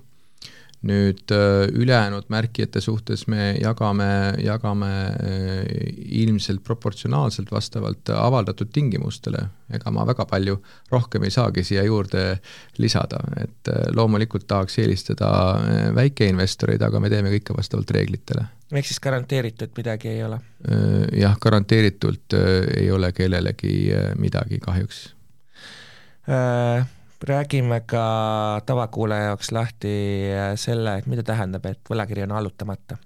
nüüd 0.86 1.32
äh, 1.34 1.68
ülejäänud 1.76 2.30
märkijate 2.32 2.80
suhtes 2.80 3.26
me 3.28 3.52
jagame, 3.60 4.34
jagame 4.40 4.90
äh, 5.12 5.64
ilmselt 6.22 6.62
proportsionaalselt 6.64 7.50
vastavalt 7.52 8.08
avaldatud 8.14 8.70
tingimustele, 8.72 9.42
ega 9.76 9.92
ma 9.92 10.06
väga 10.08 10.24
palju 10.30 10.56
rohkem 10.92 11.26
ei 11.28 11.34
saagi 11.34 11.64
siia 11.68 11.84
juurde 11.84 12.24
lisada, 12.80 13.20
et 13.42 13.72
äh, 13.72 13.90
loomulikult 13.96 14.46
tahaks 14.48 14.78
eelistada 14.80 15.30
väikeinvestoreid, 15.96 16.80
aga 16.86 17.00
me 17.00 17.12
teeme 17.12 17.34
kõike 17.34 17.56
vastavalt 17.58 17.92
reeglitele. 17.96 18.46
ehk 18.72 18.88
siis 18.88 19.02
garanteeritud 19.04 19.76
midagi 19.76 20.08
ei 20.14 20.22
ole? 20.24 20.40
Jah, 21.16 21.36
garanteeritult 21.40 22.36
ei 22.76 22.88
ole 22.92 23.12
kellelegi 23.12 23.90
midagi 24.20 24.60
kahjuks 24.64 25.04
äh 26.30 26.88
räägime 27.26 27.80
ka 27.86 28.60
tavakuulaja 28.66 29.30
jaoks 29.30 29.52
lahti 29.52 29.92
äh, 30.32 30.54
selle, 30.56 30.98
et 30.98 31.08
mida 31.10 31.24
tähendab, 31.26 31.66
et 31.68 31.82
võlakiri 31.90 32.24
on 32.24 32.32
allutamata 32.38 32.96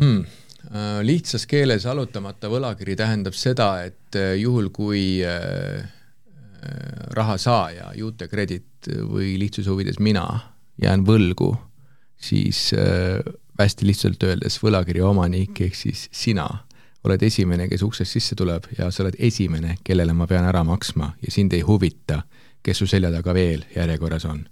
hmm.? 0.00 0.24
Äh, 0.66 0.98
lihtsas 1.06 1.46
keeles 1.46 1.86
allutamata 1.86 2.50
võlakiri 2.50 2.96
tähendab 2.98 3.36
seda, 3.38 3.84
et 3.86 4.18
äh, 4.18 4.34
juhul, 4.40 4.72
kui 4.74 5.22
raha 7.14 7.36
saaja, 7.38 7.92
juutekredit 7.94 8.88
või 9.06 9.36
lihtsuse 9.38 9.70
huvides 9.70 10.00
mina 10.02 10.24
jään 10.82 11.04
võlgu, 11.06 11.52
siis 12.18 12.72
hästi 13.60 13.86
lihtsalt 13.86 14.24
öeldes 14.26 14.56
võlakirja 14.64 15.06
omanik 15.06 15.60
ehk 15.62 15.78
siis 15.78 16.08
sina 16.10 16.48
oled 17.06 17.22
esimene, 17.22 17.68
kes 17.70 17.82
uksest 17.86 18.16
sisse 18.16 18.36
tuleb 18.38 18.68
ja 18.78 18.90
sa 18.90 19.04
oled 19.04 19.16
esimene, 19.18 19.78
kellele 19.84 20.14
ma 20.16 20.26
pean 20.30 20.46
ära 20.48 20.64
maksma 20.66 21.12
ja 21.22 21.32
sind 21.32 21.54
ei 21.56 21.62
huvita, 21.66 22.22
kes 22.62 22.82
su 22.82 22.88
selja 22.90 23.12
taga 23.14 23.34
veel 23.34 23.64
järjekorras 23.76 24.26
on. 24.28 24.44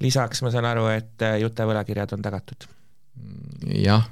lisaks 0.00 0.42
ma 0.42 0.50
saan 0.50 0.68
aru, 0.70 0.86
et 0.94 1.22
äh, 1.26 1.40
jutevõlakirjad 1.42 2.16
on 2.16 2.22
tagatud? 2.22 2.68
jah, 3.74 4.06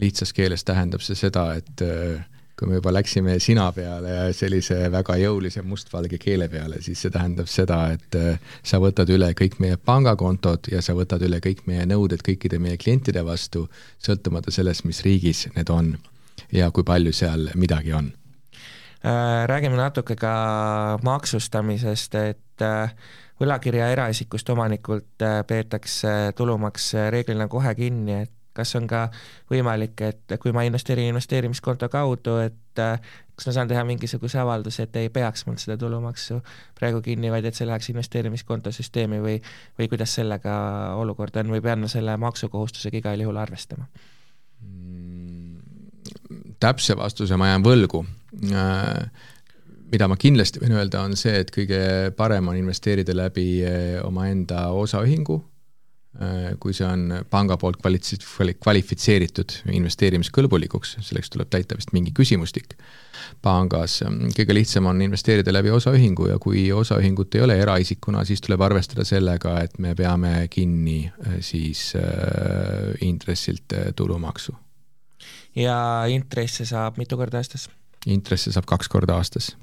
lihtsas 0.00 0.32
keeles 0.32 0.64
tähendab 0.64 1.02
see 1.02 1.16
seda, 1.18 1.48
et 1.58 1.82
äh, 1.82 2.22
kui 2.58 2.68
me 2.70 2.78
juba 2.78 2.92
läksime 2.94 3.38
sina 3.42 3.66
peale 3.74 4.12
ja 4.12 4.26
sellise 4.36 4.76
väga 4.92 5.16
jõulise 5.18 5.62
mustvalge 5.66 6.18
keele 6.22 6.46
peale, 6.48 6.78
siis 6.82 7.02
see 7.02 7.10
tähendab 7.14 7.50
seda, 7.50 7.80
et 7.96 8.18
äh, 8.18 8.38
sa 8.62 8.78
võtad 8.82 9.10
üle 9.10 9.32
kõik 9.34 9.58
meie 9.62 9.76
pangakontod 9.76 10.70
ja 10.72 10.82
sa 10.82 10.94
võtad 10.94 11.22
üle 11.26 11.40
kõik 11.42 11.64
meie 11.66 11.86
nõuded 11.90 12.22
kõikide 12.22 12.60
meie 12.62 12.78
klientide 12.78 13.24
vastu, 13.26 13.66
sõltumata 13.98 14.54
sellest, 14.54 14.86
mis 14.86 15.02
riigis 15.06 15.48
need 15.56 15.72
on 15.74 15.96
ja 16.54 16.70
kui 16.70 16.84
palju 16.86 17.12
seal 17.12 17.50
midagi 17.54 17.92
on? 17.92 18.12
Äh, 19.04 19.46
räägime 19.46 19.76
natuke 19.76 20.16
ka 20.16 20.98
maksustamisest, 21.04 22.14
et 22.14 22.62
äh, 22.64 22.94
võlakirja 23.40 23.90
eraisikust 23.92 24.48
omanikult 24.48 25.22
äh, 25.22 25.42
peetakse 25.46 26.32
tulumaks 26.36 26.94
reeglina 27.12 27.48
kohe 27.52 27.74
kinni, 27.74 28.22
et 28.24 28.32
kas 28.54 28.72
on 28.78 28.86
ka 28.88 29.08
võimalik, 29.50 30.00
et 30.06 30.36
kui 30.40 30.54
ma 30.56 30.62
investeerin 30.64 31.10
investeerimiskonto 31.10 31.90
kaudu, 31.92 32.38
et 32.46 32.80
kas 33.34 33.48
ma 33.48 33.52
saan 33.52 33.68
teha 33.68 33.82
mingisuguse 33.84 34.38
avalduse, 34.38 34.86
et 34.86 34.96
ei 35.02 35.10
peaks 35.12 35.44
mul 35.48 35.58
seda 35.60 35.76
tulumaksu 35.76 36.38
praegu 36.78 37.02
kinni, 37.02 37.32
vaid 37.34 37.44
et 37.50 37.58
see 37.58 37.66
läheks 37.66 37.90
investeerimiskonto 37.90 38.72
süsteemi 38.72 39.18
või, 39.20 39.36
või 39.78 39.90
kuidas 39.90 40.14
sellega 40.16 40.54
olukord 41.02 41.36
on 41.42 41.50
või 41.56 41.60
pean 41.66 41.82
ma 41.82 41.90
selle 41.90 42.16
maksukohustusega 42.24 43.02
igal 43.02 43.26
juhul 43.26 43.42
arvestama? 43.42 43.90
Täpse 46.64 46.96
vastuse 46.98 47.38
ma 47.40 47.52
jään 47.52 47.64
võlgu. 47.64 48.04
mida 49.94 50.08
ma 50.10 50.16
kindlasti 50.18 50.58
võin 50.58 50.74
öelda, 50.74 51.04
on 51.06 51.12
see, 51.18 51.36
et 51.44 51.50
kõige 51.54 51.80
parem 52.18 52.48
on 52.50 52.56
investeerida 52.58 53.14
läbi 53.14 53.48
eh, 53.62 54.00
omaenda 54.02 54.64
osaühingu, 54.74 55.36
eh, 56.18 56.48
kui 56.58 56.74
see 56.74 56.86
on 56.88 57.20
panga 57.30 57.54
poolt 57.60 57.78
kvalitsi-, 57.78 58.18
kvalifitseeritud 58.58 59.60
investeerimiskõlbulikuks, 59.76 60.96
selleks 61.04 61.30
tuleb 61.30 61.52
täita 61.52 61.78
vist 61.78 61.94
mingi 61.94 62.10
küsimustik 62.16 62.74
pangas. 63.44 64.00
kõige 64.34 64.56
lihtsam 64.56 64.90
on 64.90 65.04
investeerida 65.04 65.54
läbi 65.54 65.70
osaühingu 65.70 66.32
ja 66.32 66.40
kui 66.42 66.66
osaühingut 66.72 67.38
ei 67.38 67.46
ole 67.46 67.60
eraisikuna, 67.62 68.24
siis 68.24 68.42
tuleb 68.42 68.66
arvestada 68.66 69.06
sellega, 69.06 69.60
et 69.62 69.78
me 69.78 69.94
peame 69.94 70.48
kinni 70.50 71.04
siis 71.40 71.92
äh, 72.00 72.98
intressilt 73.06 73.78
tulumaksu 73.94 74.63
ja 75.56 76.04
intresse 76.08 76.66
saab 76.66 76.98
mitu 76.98 77.16
korda 77.16 77.38
aastas? 77.42 77.68
intresse 78.06 78.52
saab 78.52 78.66
kaks 78.68 78.88
korda 78.88 79.16
aastas. 79.16 79.56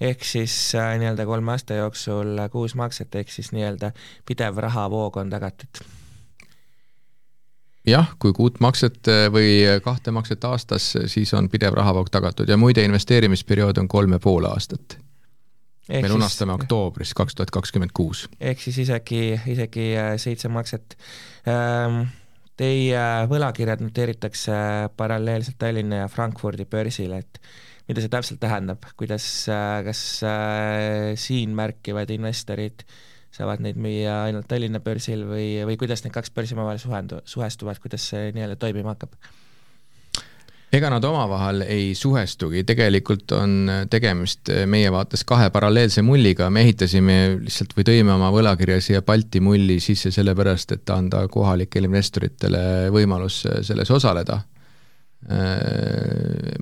ehk 0.00 0.24
siis 0.24 0.74
äh, 0.74 0.94
nii-öelda 0.98 1.26
kolme 1.26 1.52
aasta 1.52 1.74
jooksul 1.74 2.38
kuus 2.52 2.74
makset, 2.74 3.14
ehk 3.14 3.30
siis 3.30 3.52
nii-öelda 3.52 3.92
pidev 4.26 4.56
rahavoog 4.56 5.16
on 5.16 5.30
tagatud? 5.30 5.84
jah, 7.86 8.14
kui 8.18 8.32
kuut 8.32 8.60
makset 8.60 9.08
äh, 9.08 9.26
või 9.32 9.80
kahte 9.84 10.14
makset 10.14 10.44
aastas, 10.44 10.92
siis 11.06 11.34
on 11.34 11.50
pidev 11.50 11.74
rahavoog 11.78 12.10
tagatud 12.10 12.48
ja 12.48 12.56
muide, 12.56 12.84
investeerimisperiood 12.84 13.82
on 13.82 13.88
kolm 13.88 14.12
ja 14.12 14.22
pool 14.22 14.48
aastat. 14.48 14.98
me 15.88 16.08
lunastame 16.08 16.52
oktoobris 16.52 17.14
kaks 17.14 17.34
tuhat 17.34 17.50
kakskümmend 17.50 17.92
kuus. 17.94 18.28
ehk 18.40 18.60
siis 18.60 18.78
isegi, 18.86 19.40
isegi 19.46 19.92
äh, 19.98 20.16
seitse 20.16 20.48
makset 20.48 20.96
ähm, 21.48 22.06
Teie 22.60 23.02
võlakirjad 23.30 23.80
noteeritakse 23.80 24.56
paralleelselt 24.96 25.56
Tallinna 25.58 26.02
ja 26.02 26.08
Frankfurdi 26.12 26.66
börsil, 26.68 27.14
et 27.16 27.40
mida 27.88 28.02
see 28.04 28.12
täpselt 28.12 28.42
tähendab, 28.42 28.84
kuidas, 29.00 29.24
kas 29.86 30.02
siin 31.22 31.56
märkivad 31.56 32.12
investorid 32.12 32.84
saavad 33.32 33.62
neid 33.64 33.78
müüa 33.80 34.18
ainult 34.26 34.48
Tallinna 34.50 34.82
börsil 34.84 35.24
või, 35.28 35.46
või 35.64 35.78
kuidas 35.80 36.04
need 36.04 36.12
kaks 36.12 36.32
börsi 36.36 36.56
omavahel 36.56 36.80
suhendu-, 36.82 37.22
suhestuvad, 37.24 37.80
kuidas 37.80 38.04
see 38.12 38.28
nii-öelda 38.36 38.58
toimima 38.60 38.92
hakkab? 38.92 39.16
Ega 40.72 40.88
nad 40.92 41.04
omavahel 41.04 41.64
ei 41.66 41.90
suhestugi, 41.94 42.62
tegelikult 42.68 43.34
on 43.36 43.70
tegemist 43.92 44.48
meie 44.66 44.92
vaates 44.92 45.24
kahe 45.28 45.50
paralleelse 45.52 46.04
mulliga, 46.06 46.48
me 46.50 46.64
ehitasime 46.64 47.18
lihtsalt 47.42 47.76
või 47.76 47.88
tõime 47.88 48.14
oma 48.14 48.30
võlakirja 48.32 48.80
siia 48.80 49.02
Balti 49.04 49.42
mulli 49.44 49.80
sisse 49.84 50.10
sellepärast, 50.14 50.78
et 50.78 50.94
anda 50.94 51.26
kohalikele 51.28 51.90
investoritele 51.90 52.64
võimalus 52.94 53.42
selles 53.68 53.92
osaleda 53.92 54.40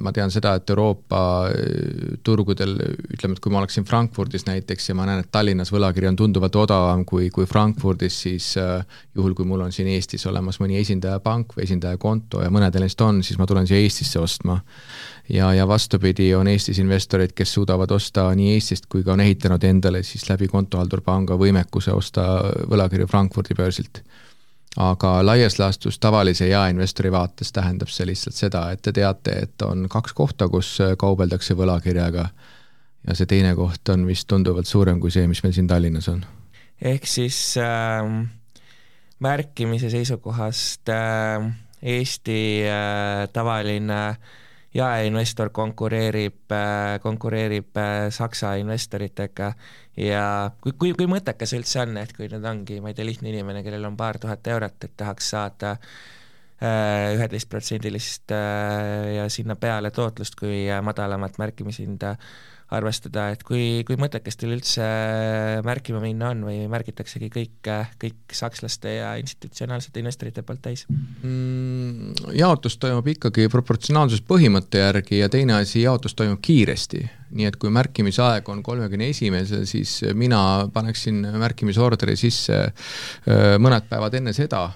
ma 0.00 0.12
tean 0.12 0.30
seda, 0.32 0.52
et 0.58 0.70
Euroopa 0.70 1.20
äh, 1.48 2.16
turgudel, 2.24 2.74
ütleme, 3.14 3.36
et 3.36 3.40
kui 3.40 3.52
ma 3.52 3.60
oleksin 3.62 3.86
Frankfurdis 3.88 4.44
näiteks 4.48 4.90
ja 4.90 4.96
ma 4.98 5.06
näen, 5.08 5.22
et 5.24 5.30
Tallinnas 5.32 5.72
võlakiri 5.72 6.10
on 6.10 6.18
tunduvalt 6.18 6.58
odavam 6.60 7.06
kui, 7.08 7.30
kui 7.32 7.48
Frankfurdis, 7.48 8.18
siis 8.26 8.50
äh, 8.60 8.84
juhul, 9.16 9.34
kui 9.38 9.48
mul 9.48 9.64
on 9.64 9.72
siin 9.72 9.88
Eestis 9.94 10.26
olemas 10.28 10.60
mõni 10.60 10.76
esindajapank 10.80 11.56
või 11.56 11.64
esindajakonto 11.64 12.44
ja 12.44 12.52
mõnedel 12.52 12.84
neist 12.84 13.00
on, 13.06 13.22
siis 13.24 13.40
ma 13.40 13.48
tulen 13.48 13.68
siia 13.70 13.80
Eestisse 13.80 14.20
ostma. 14.20 14.60
ja, 15.28 15.52
ja 15.54 15.66
vastupidi, 15.68 16.34
on 16.34 16.48
Eestis 16.52 16.78
investoreid, 16.84 17.32
kes 17.36 17.56
suudavad 17.56 17.90
osta 17.96 18.28
nii 18.36 18.54
Eestist 18.58 18.90
kui 18.92 19.04
ka 19.06 19.16
on 19.16 19.24
ehitanud 19.24 19.64
endale 19.64 20.02
siis 20.02 20.28
läbi 20.28 20.48
kontohaldurpanga 20.52 21.38
võimekuse 21.40 21.96
osta 21.96 22.26
võlakirju 22.68 23.08
Frankfurdi 23.08 23.56
börsilt 23.56 24.04
aga 24.76 25.26
laias 25.26 25.58
laastus 25.58 25.98
tavalise 25.98 26.48
jaeinvestori 26.48 27.12
vaates 27.12 27.52
tähendab 27.52 27.90
see 27.90 28.06
lihtsalt 28.06 28.36
seda, 28.36 28.64
et 28.70 28.82
te 28.82 28.92
teate, 28.92 29.34
et 29.46 29.62
on 29.66 29.88
kaks 29.90 30.12
kohta, 30.14 30.48
kus 30.48 30.76
kaubeldakse 30.98 31.56
võlakirjaga 31.58 32.28
ja 33.08 33.16
see 33.16 33.26
teine 33.26 33.54
koht 33.58 33.88
on 33.88 34.06
vist 34.06 34.28
tunduvalt 34.30 34.70
suurem 34.70 35.00
kui 35.00 35.10
see, 35.10 35.26
mis 35.26 35.42
meil 35.42 35.56
siin 35.56 35.70
Tallinnas 35.70 36.08
on. 36.12 36.22
ehk 36.80 37.06
siis 37.06 37.56
äh, 37.58 38.04
märkimise 39.18 39.90
seisukohast 39.90 40.88
äh, 40.88 41.50
Eesti 41.82 42.40
äh, 42.68 43.28
tavaline 43.32 44.02
äh, 44.08 44.16
jaeinvestor 44.74 45.50
konkureerib, 45.50 46.52
äh, 46.52 47.00
konkureerib 47.02 47.76
äh, 47.76 48.10
Saksa 48.10 48.54
investoritega. 48.54 49.52
Ja 49.96 50.50
kui, 50.62 50.72
kui, 50.78 50.92
kui 50.94 51.08
mõttekas 51.10 51.54
üldse 51.58 51.82
on, 51.82 51.96
et 52.00 52.14
kui 52.16 52.30
nüüd 52.30 52.46
ongi, 52.46 52.78
ma 52.80 52.92
ei 52.92 52.98
tea, 52.98 53.06
lihtne 53.08 53.32
inimene, 53.32 53.64
kellel 53.66 53.88
on 53.90 53.98
paar 53.98 54.20
tuhat 54.22 54.46
eurot, 54.46 54.78
et 54.86 54.94
tahaks 54.96 55.32
saada 55.34 55.74
äh, 55.74 57.16
üheteistprotsendilist 57.16 58.30
ja 58.30 59.26
sinna 59.32 59.58
peale 59.60 59.90
tootlust, 59.94 60.38
kui 60.38 60.68
madalamat 60.86 61.40
märkimishinda 61.42 62.14
arvestada, 62.74 63.28
et 63.34 63.42
kui, 63.46 63.82
kui 63.86 63.98
mõttekas 64.00 64.38
teil 64.38 64.54
üldse 64.54 64.86
märkima 65.66 66.00
minna 66.02 66.30
on 66.34 66.44
või 66.46 66.58
märgitaksegi 66.70 67.30
kõik, 67.32 67.70
kõik 68.00 68.34
sakslaste 68.36 68.92
ja 69.00 69.12
institutsionaalsete 69.20 70.02
investorite 70.02 70.44
poolt 70.46 70.62
täis 70.64 70.86
mm,? 70.88 72.34
jaotus 72.38 72.78
toimub 72.80 73.06
ikkagi 73.14 73.48
proportsionaalsuspõhimõtte 73.52 74.84
järgi 74.84 75.22
ja 75.22 75.30
teine 75.32 75.58
asi, 75.60 75.82
jaotus 75.82 76.14
toimub 76.18 76.42
kiiresti. 76.42 77.02
nii 77.30 77.46
et 77.46 77.58
kui 77.62 77.70
märkimisaeg 77.74 78.48
on 78.50 78.62
kolmekümne 78.66 79.10
esimesel, 79.10 79.66
siis 79.66 80.00
mina 80.14 80.68
paneksin 80.72 81.22
märkimisorderi 81.38 82.16
sisse 82.18 82.62
äh, 82.66 83.56
mõned 83.58 83.90
päevad 83.90 84.14
enne 84.18 84.34
seda 84.36 84.68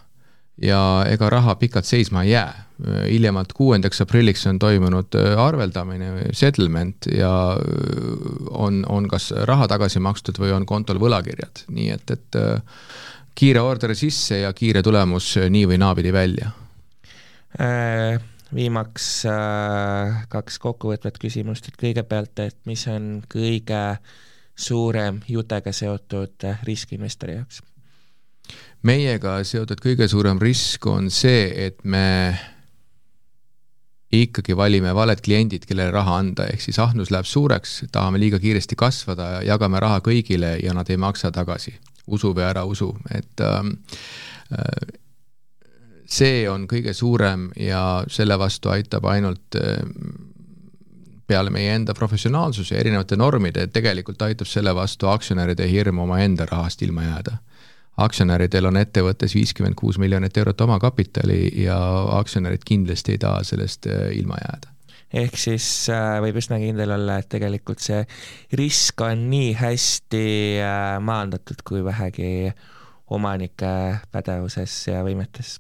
ja 0.63 0.81
ega 1.11 1.31
raha 1.31 1.55
pikalt 1.59 1.85
seisma 1.85 2.23
ei 2.23 2.31
jää. 2.31 2.65
hiljemalt 3.11 3.53
kuuendaks 3.55 4.01
aprilliks 4.03 4.47
on 4.51 4.59
toimunud 4.59 5.15
äh, 5.15 5.39
arveldamine, 5.39 6.09
settlement 6.33 7.07
ja 7.07 7.53
äh, 7.53 7.59
on, 8.51 8.85
on 8.89 9.09
kas 9.09 9.31
raha 9.47 9.69
tagasi 9.71 10.01
makstud 10.03 10.39
või 10.43 10.51
on 10.53 10.67
kontol 10.67 10.99
võlakirjad, 10.99 11.65
nii 11.71 11.91
et, 11.95 12.11
et 12.11 12.39
äh, 12.39 12.81
kiire 13.35 13.63
order 13.63 13.95
sisse 13.95 14.41
ja 14.41 14.53
kiire 14.53 14.83
tulemus 14.83 15.37
nii 15.51 15.69
või 15.71 15.79
naapidi 15.79 16.13
välja 16.13 16.51
viimaks 18.55 19.07
kaks 20.29 20.59
kokkuvõtvat 20.59 21.21
küsimust, 21.23 21.69
et 21.71 21.79
kõigepealt, 21.79 22.43
et 22.43 22.59
mis 22.67 22.83
on 22.91 23.23
kõige 23.31 23.83
suurem 24.59 25.21
jutega 25.31 25.73
seotud 25.73 26.49
risk 26.67 26.99
investori 26.99 27.39
jaoks? 27.39 27.63
Meiega 28.85 29.39
seotud 29.47 29.81
kõige 29.83 30.09
suurem 30.11 30.41
risk 30.43 30.87
on 30.91 31.09
see, 31.13 31.49
et 31.67 31.81
me 31.85 32.05
ikkagi 34.15 34.55
valime 34.57 34.93
valed 34.95 35.23
kliendid, 35.25 35.65
kellele 35.67 35.91
raha 35.95 36.19
anda, 36.23 36.47
ehk 36.53 36.63
siis 36.63 36.79
ahnus 36.83 37.11
läheb 37.11 37.27
suureks, 37.27 37.81
tahame 37.93 38.21
liiga 38.23 38.39
kiiresti 38.39 38.77
kasvada, 38.79 39.41
jagame 39.47 39.81
raha 39.83 40.03
kõigile 40.05 40.57
ja 40.63 40.75
nad 40.77 40.91
ei 40.91 41.01
maksa 41.01 41.33
tagasi. 41.35 41.75
usu 42.07 42.35
või 42.37 42.45
ära 42.45 42.67
usu, 42.69 42.91
et 43.17 43.41
ähm, 43.41 43.71
äh, 44.53 44.93
see 46.05 46.43
on 46.51 46.67
kõige 46.69 46.93
suurem 46.93 47.49
ja 47.57 48.05
selle 48.13 48.37
vastu 48.39 48.69
aitab 48.69 49.07
ainult 49.09 49.57
äh, 49.57 49.81
peale 51.27 51.51
meie 51.51 51.73
enda 51.75 51.95
professionaalsuse 51.95 52.75
ja 52.75 52.81
erinevate 52.81 53.17
normide, 53.17 53.67
tegelikult 53.73 54.23
aitab 54.23 54.47
selle 54.47 54.75
vastu 54.77 55.09
aktsionäride 55.09 55.65
hirm 55.71 55.99
omaenda 56.05 56.45
rahast 56.45 56.83
ilma 56.83 57.09
jääda 57.09 57.39
aktsionäridel 57.97 58.67
on 58.71 58.79
ettevõttes 58.81 59.35
viiskümmend 59.37 59.79
kuus 59.79 59.99
miljonit 60.03 60.37
eurot 60.37 60.61
omakapitali 60.67 61.41
ja 61.65 61.79
aktsionärid 62.19 62.65
kindlasti 62.67 63.15
ei 63.15 63.23
taha 63.23 63.43
sellest 63.47 63.87
äh, 63.87 64.09
ilma 64.19 64.39
jääda. 64.43 64.73
Ehk 65.15 65.39
siis 65.39 65.67
äh, 65.95 66.17
võib 66.25 66.41
üsna 66.41 66.59
kindel 66.59 66.91
olla, 66.97 67.21
et 67.23 67.29
tegelikult 67.31 67.83
see 67.85 68.03
risk 68.59 69.05
on 69.07 69.29
nii 69.31 69.53
hästi 69.61 70.27
äh, 70.59 70.97
maandatud 71.01 71.63
kui 71.67 71.85
vähegi 71.87 72.51
omanike 73.15 73.71
pädevuses 74.11 74.75
ja 74.91 75.05
võimetes 75.07 75.59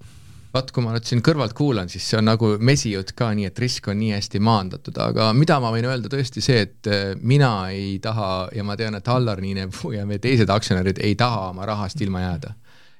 vaat 0.55 0.71
kui 0.71 0.85
ma 0.85 0.93
nüüd 0.95 1.07
siin 1.09 1.23
kõrvalt 1.25 1.55
kuulan, 1.57 1.89
siis 1.91 2.05
see 2.07 2.19
on 2.21 2.29
nagu 2.29 2.53
mesijutt 2.63 3.11
ka 3.19 3.33
nii, 3.35 3.49
et 3.51 3.59
risk 3.59 3.89
on 3.91 3.99
nii 3.99 4.13
hästi 4.15 4.41
maandatud, 4.45 4.99
aga 5.03 5.33
mida 5.35 5.57
ma 5.63 5.73
võin 5.75 5.89
öelda 5.89 6.11
tõesti 6.13 6.43
see, 6.45 6.61
et 6.69 6.91
äh, 6.91 7.15
mina 7.21 7.51
ei 7.75 7.97
taha 8.03 8.51
ja 8.55 8.67
ma 8.67 8.77
tean, 8.79 8.95
et 8.95 9.09
Allar 9.11 9.43
Niinepuu 9.43 9.97
ja 9.97 10.05
meie 10.07 10.23
teised 10.23 10.51
aktsionärid 10.55 11.01
ei 11.03 11.17
taha 11.19 11.49
oma 11.51 11.67
rahast 11.67 12.01
ilma 12.07 12.23
jääda. 12.23 12.55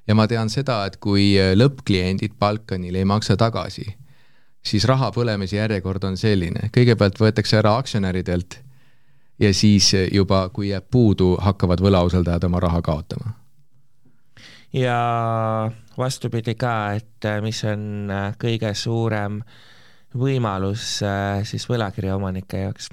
ja 0.07 0.15
ma 0.15 0.27
tean 0.27 0.51
seda, 0.51 0.83
et 0.85 0.97
kui 1.01 1.31
äh, 1.39 1.53
lõppkliendid 1.55 2.35
Balkanil 2.39 2.95
ei 2.95 3.05
maksa 3.05 3.37
tagasi, 3.39 3.87
siis 4.65 4.85
raha 4.85 5.11
põlemise 5.15 5.55
järjekord 5.55 6.03
on 6.03 6.17
selline, 6.17 6.69
kõigepealt 6.75 7.23
võetakse 7.23 7.57
ära 7.61 7.77
aktsionäridelt 7.79 8.59
ja 9.39 9.53
siis 9.53 9.93
äh, 9.95 10.11
juba, 10.11 10.49
kui 10.49 10.73
jääb 10.73 10.91
puudu, 10.91 11.37
hakkavad 11.39 11.79
võlausaldajad 11.79 12.51
oma 12.51 12.59
raha 12.67 12.83
kaotama 12.83 13.44
ja 14.73 15.71
vastupidi 15.97 16.55
ka, 16.55 16.91
et 16.97 17.25
äh, 17.25 17.41
mis 17.43 17.63
on 17.67 18.11
äh, 18.11 18.27
kõige 18.41 18.73
suurem 18.75 19.41
võimalus 20.15 20.99
äh, 21.03 21.43
siis 21.47 21.67
võlakirja 21.69 22.15
omanike 22.15 22.65
jaoks? 22.67 22.91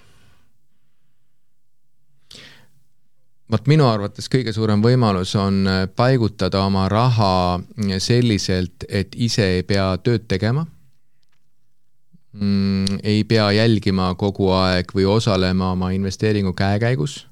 vot 3.52 3.66
minu 3.68 3.84
arvates 3.84 4.30
kõige 4.32 4.52
suurem 4.56 4.80
võimalus 4.80 5.34
on 5.36 5.66
paigutada 5.96 6.62
oma 6.64 6.86
raha 6.88 7.60
selliselt, 8.00 8.86
et 8.88 9.12
ise 9.12 9.44
ei 9.58 9.66
pea 9.68 9.90
tööd 10.00 10.24
tegema 10.24 10.64
mm,, 12.32 13.02
ei 13.02 13.26
pea 13.28 13.50
jälgima 13.52 14.14
kogu 14.16 14.48
aeg 14.56 14.94
või 14.96 15.04
osalema 15.04 15.74
oma 15.74 15.90
investeeringu 15.92 16.54
käekäigus. 16.56 17.26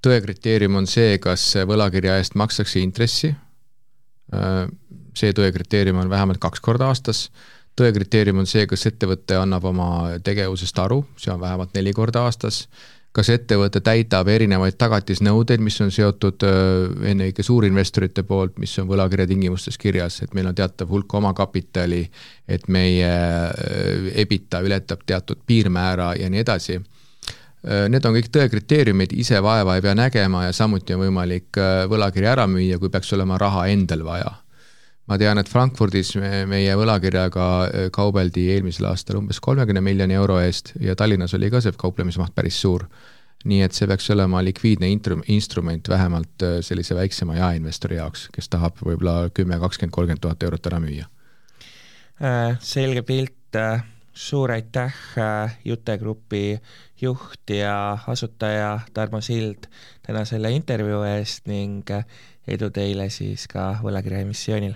tõe 0.00 0.22
kriteerium 0.24 0.80
on 0.80 0.88
see, 0.88 1.18
kas 1.20 1.44
võlakirja 1.68 2.16
eest 2.22 2.40
makstakse 2.40 2.80
intressi 2.80 3.34
see 5.16 5.32
tõe 5.36 5.50
kriteerium 5.54 5.98
on 6.02 6.10
vähemalt 6.10 6.40
kaks 6.42 6.62
korda 6.64 6.90
aastas, 6.90 7.28
tõe 7.78 7.92
kriteerium 7.96 8.42
on 8.42 8.48
see, 8.50 8.66
kas 8.70 8.86
ettevõte 8.90 9.38
annab 9.40 9.66
oma 9.70 9.90
tegevusest 10.24 10.78
aru, 10.82 11.02
see 11.20 11.32
on 11.32 11.40
vähemalt 11.42 11.74
neli 11.76 11.92
korda 11.96 12.24
aastas, 12.28 12.66
kas 13.16 13.30
ettevõte 13.32 13.80
täidab 13.82 14.28
erinevaid 14.30 14.76
tagatisnõudeid, 14.78 15.62
mis 15.64 15.80
on 15.82 15.90
seotud 15.94 16.44
ennekõike 16.46 17.42
suurinvestorite 17.42 18.22
poolt, 18.26 18.58
mis 18.62 18.76
on 18.78 18.86
võlakirja 18.90 19.26
tingimustes 19.32 19.78
kirjas, 19.80 20.20
et 20.22 20.34
meil 20.36 20.50
on 20.50 20.54
teatav 20.54 20.90
hulk 20.92 21.14
omakapitali, 21.18 22.04
et 22.46 22.68
meie 22.68 23.10
EBITDA 24.22 24.62
ületab 24.66 25.02
teatud 25.06 25.42
piirmäära 25.46 26.12
ja 26.20 26.30
nii 26.30 26.44
edasi 26.46 26.78
Need 27.60 28.06
on 28.08 28.14
kõik 28.16 28.30
tõe 28.32 28.46
kriteeriumid, 28.48 29.12
ise 29.12 29.36
vaeva 29.44 29.74
ei 29.76 29.82
pea 29.84 29.92
nägema 29.92 30.46
ja 30.46 30.52
samuti 30.56 30.94
on 30.94 31.02
võimalik 31.02 31.58
võlakirja 31.92 32.30
ära 32.32 32.46
müüa, 32.48 32.78
kui 32.80 32.88
peaks 32.88 33.12
olema 33.12 33.36
raha 33.36 33.66
endal 33.68 34.00
vaja 34.06 34.30
ma 35.10 35.18
tean, 35.18 35.40
et 35.42 35.50
Frankfurdis 35.50 36.14
me, 36.20 36.44
meie 36.50 36.74
võlakirjaga 36.78 37.46
äh, 37.66 37.88
kaubeldi 37.94 38.46
eelmisel 38.54 38.86
aastal 38.92 39.18
umbes 39.20 39.40
kolmekümne 39.42 39.82
miljoni 39.82 40.14
euro 40.14 40.38
eest 40.42 40.74
ja 40.80 40.94
Tallinnas 40.98 41.34
oli 41.38 41.50
ka 41.50 41.62
see 41.62 41.74
kauplemismaht 41.78 42.36
päris 42.36 42.60
suur. 42.62 42.86
nii 43.40 43.62
et 43.64 43.72
see 43.72 43.86
peaks 43.88 44.10
olema 44.12 44.42
likviidne 44.44 44.88
intru-, 44.92 45.22
instrument 45.32 45.88
vähemalt 45.88 46.42
äh, 46.44 46.58
sellise 46.60 46.94
väiksema 46.94 47.38
jaeinvestori 47.38 47.96
jaoks, 47.96 48.28
kes 48.34 48.52
tahab 48.52 48.76
võib-olla 48.84 49.30
kümme, 49.34 49.56
kakskümmend, 49.62 49.94
kolmkümmend 49.96 50.22
tuhat 50.26 50.42
eurot 50.44 50.68
ära 50.68 50.80
müüa. 50.84 51.08
Äh, 52.20 52.58
selge 52.60 53.02
pilt 53.02 53.56
suur 54.12 54.52
aitäh, 54.52 54.94
Jute 55.64 55.96
Grupi 55.98 56.60
juht 57.02 57.50
ja 57.50 57.98
asutaja 58.06 58.80
Tarmo 58.94 59.20
Sild 59.20 59.68
täna 60.06 60.24
selle 60.24 60.50
intervjuu 60.52 61.02
eest 61.08 61.46
ning 61.48 61.88
edu 62.46 62.70
teile 62.70 63.10
siis 63.10 63.46
ka 63.48 63.72
võlakirjaemissioonil! 63.82 64.74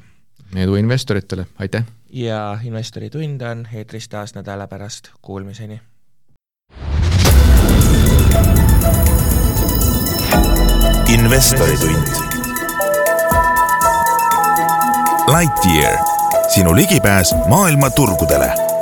edu 0.56 0.76
investoritele, 0.80 1.46
aitäh! 1.58 1.84
ja 2.10 2.58
Investori 2.64 3.10
tund 3.10 3.42
on 3.42 3.66
eetris 3.72 4.08
taas 4.08 4.34
nädala 4.34 4.66
pärast, 4.66 5.10
kuulmiseni! 5.22 5.80
investoritund. 11.14 12.08
Lightyear, 15.38 15.98
sinu 16.54 16.74
ligipääs 16.74 17.34
maailma 17.48 17.90
turgudele 17.90 18.73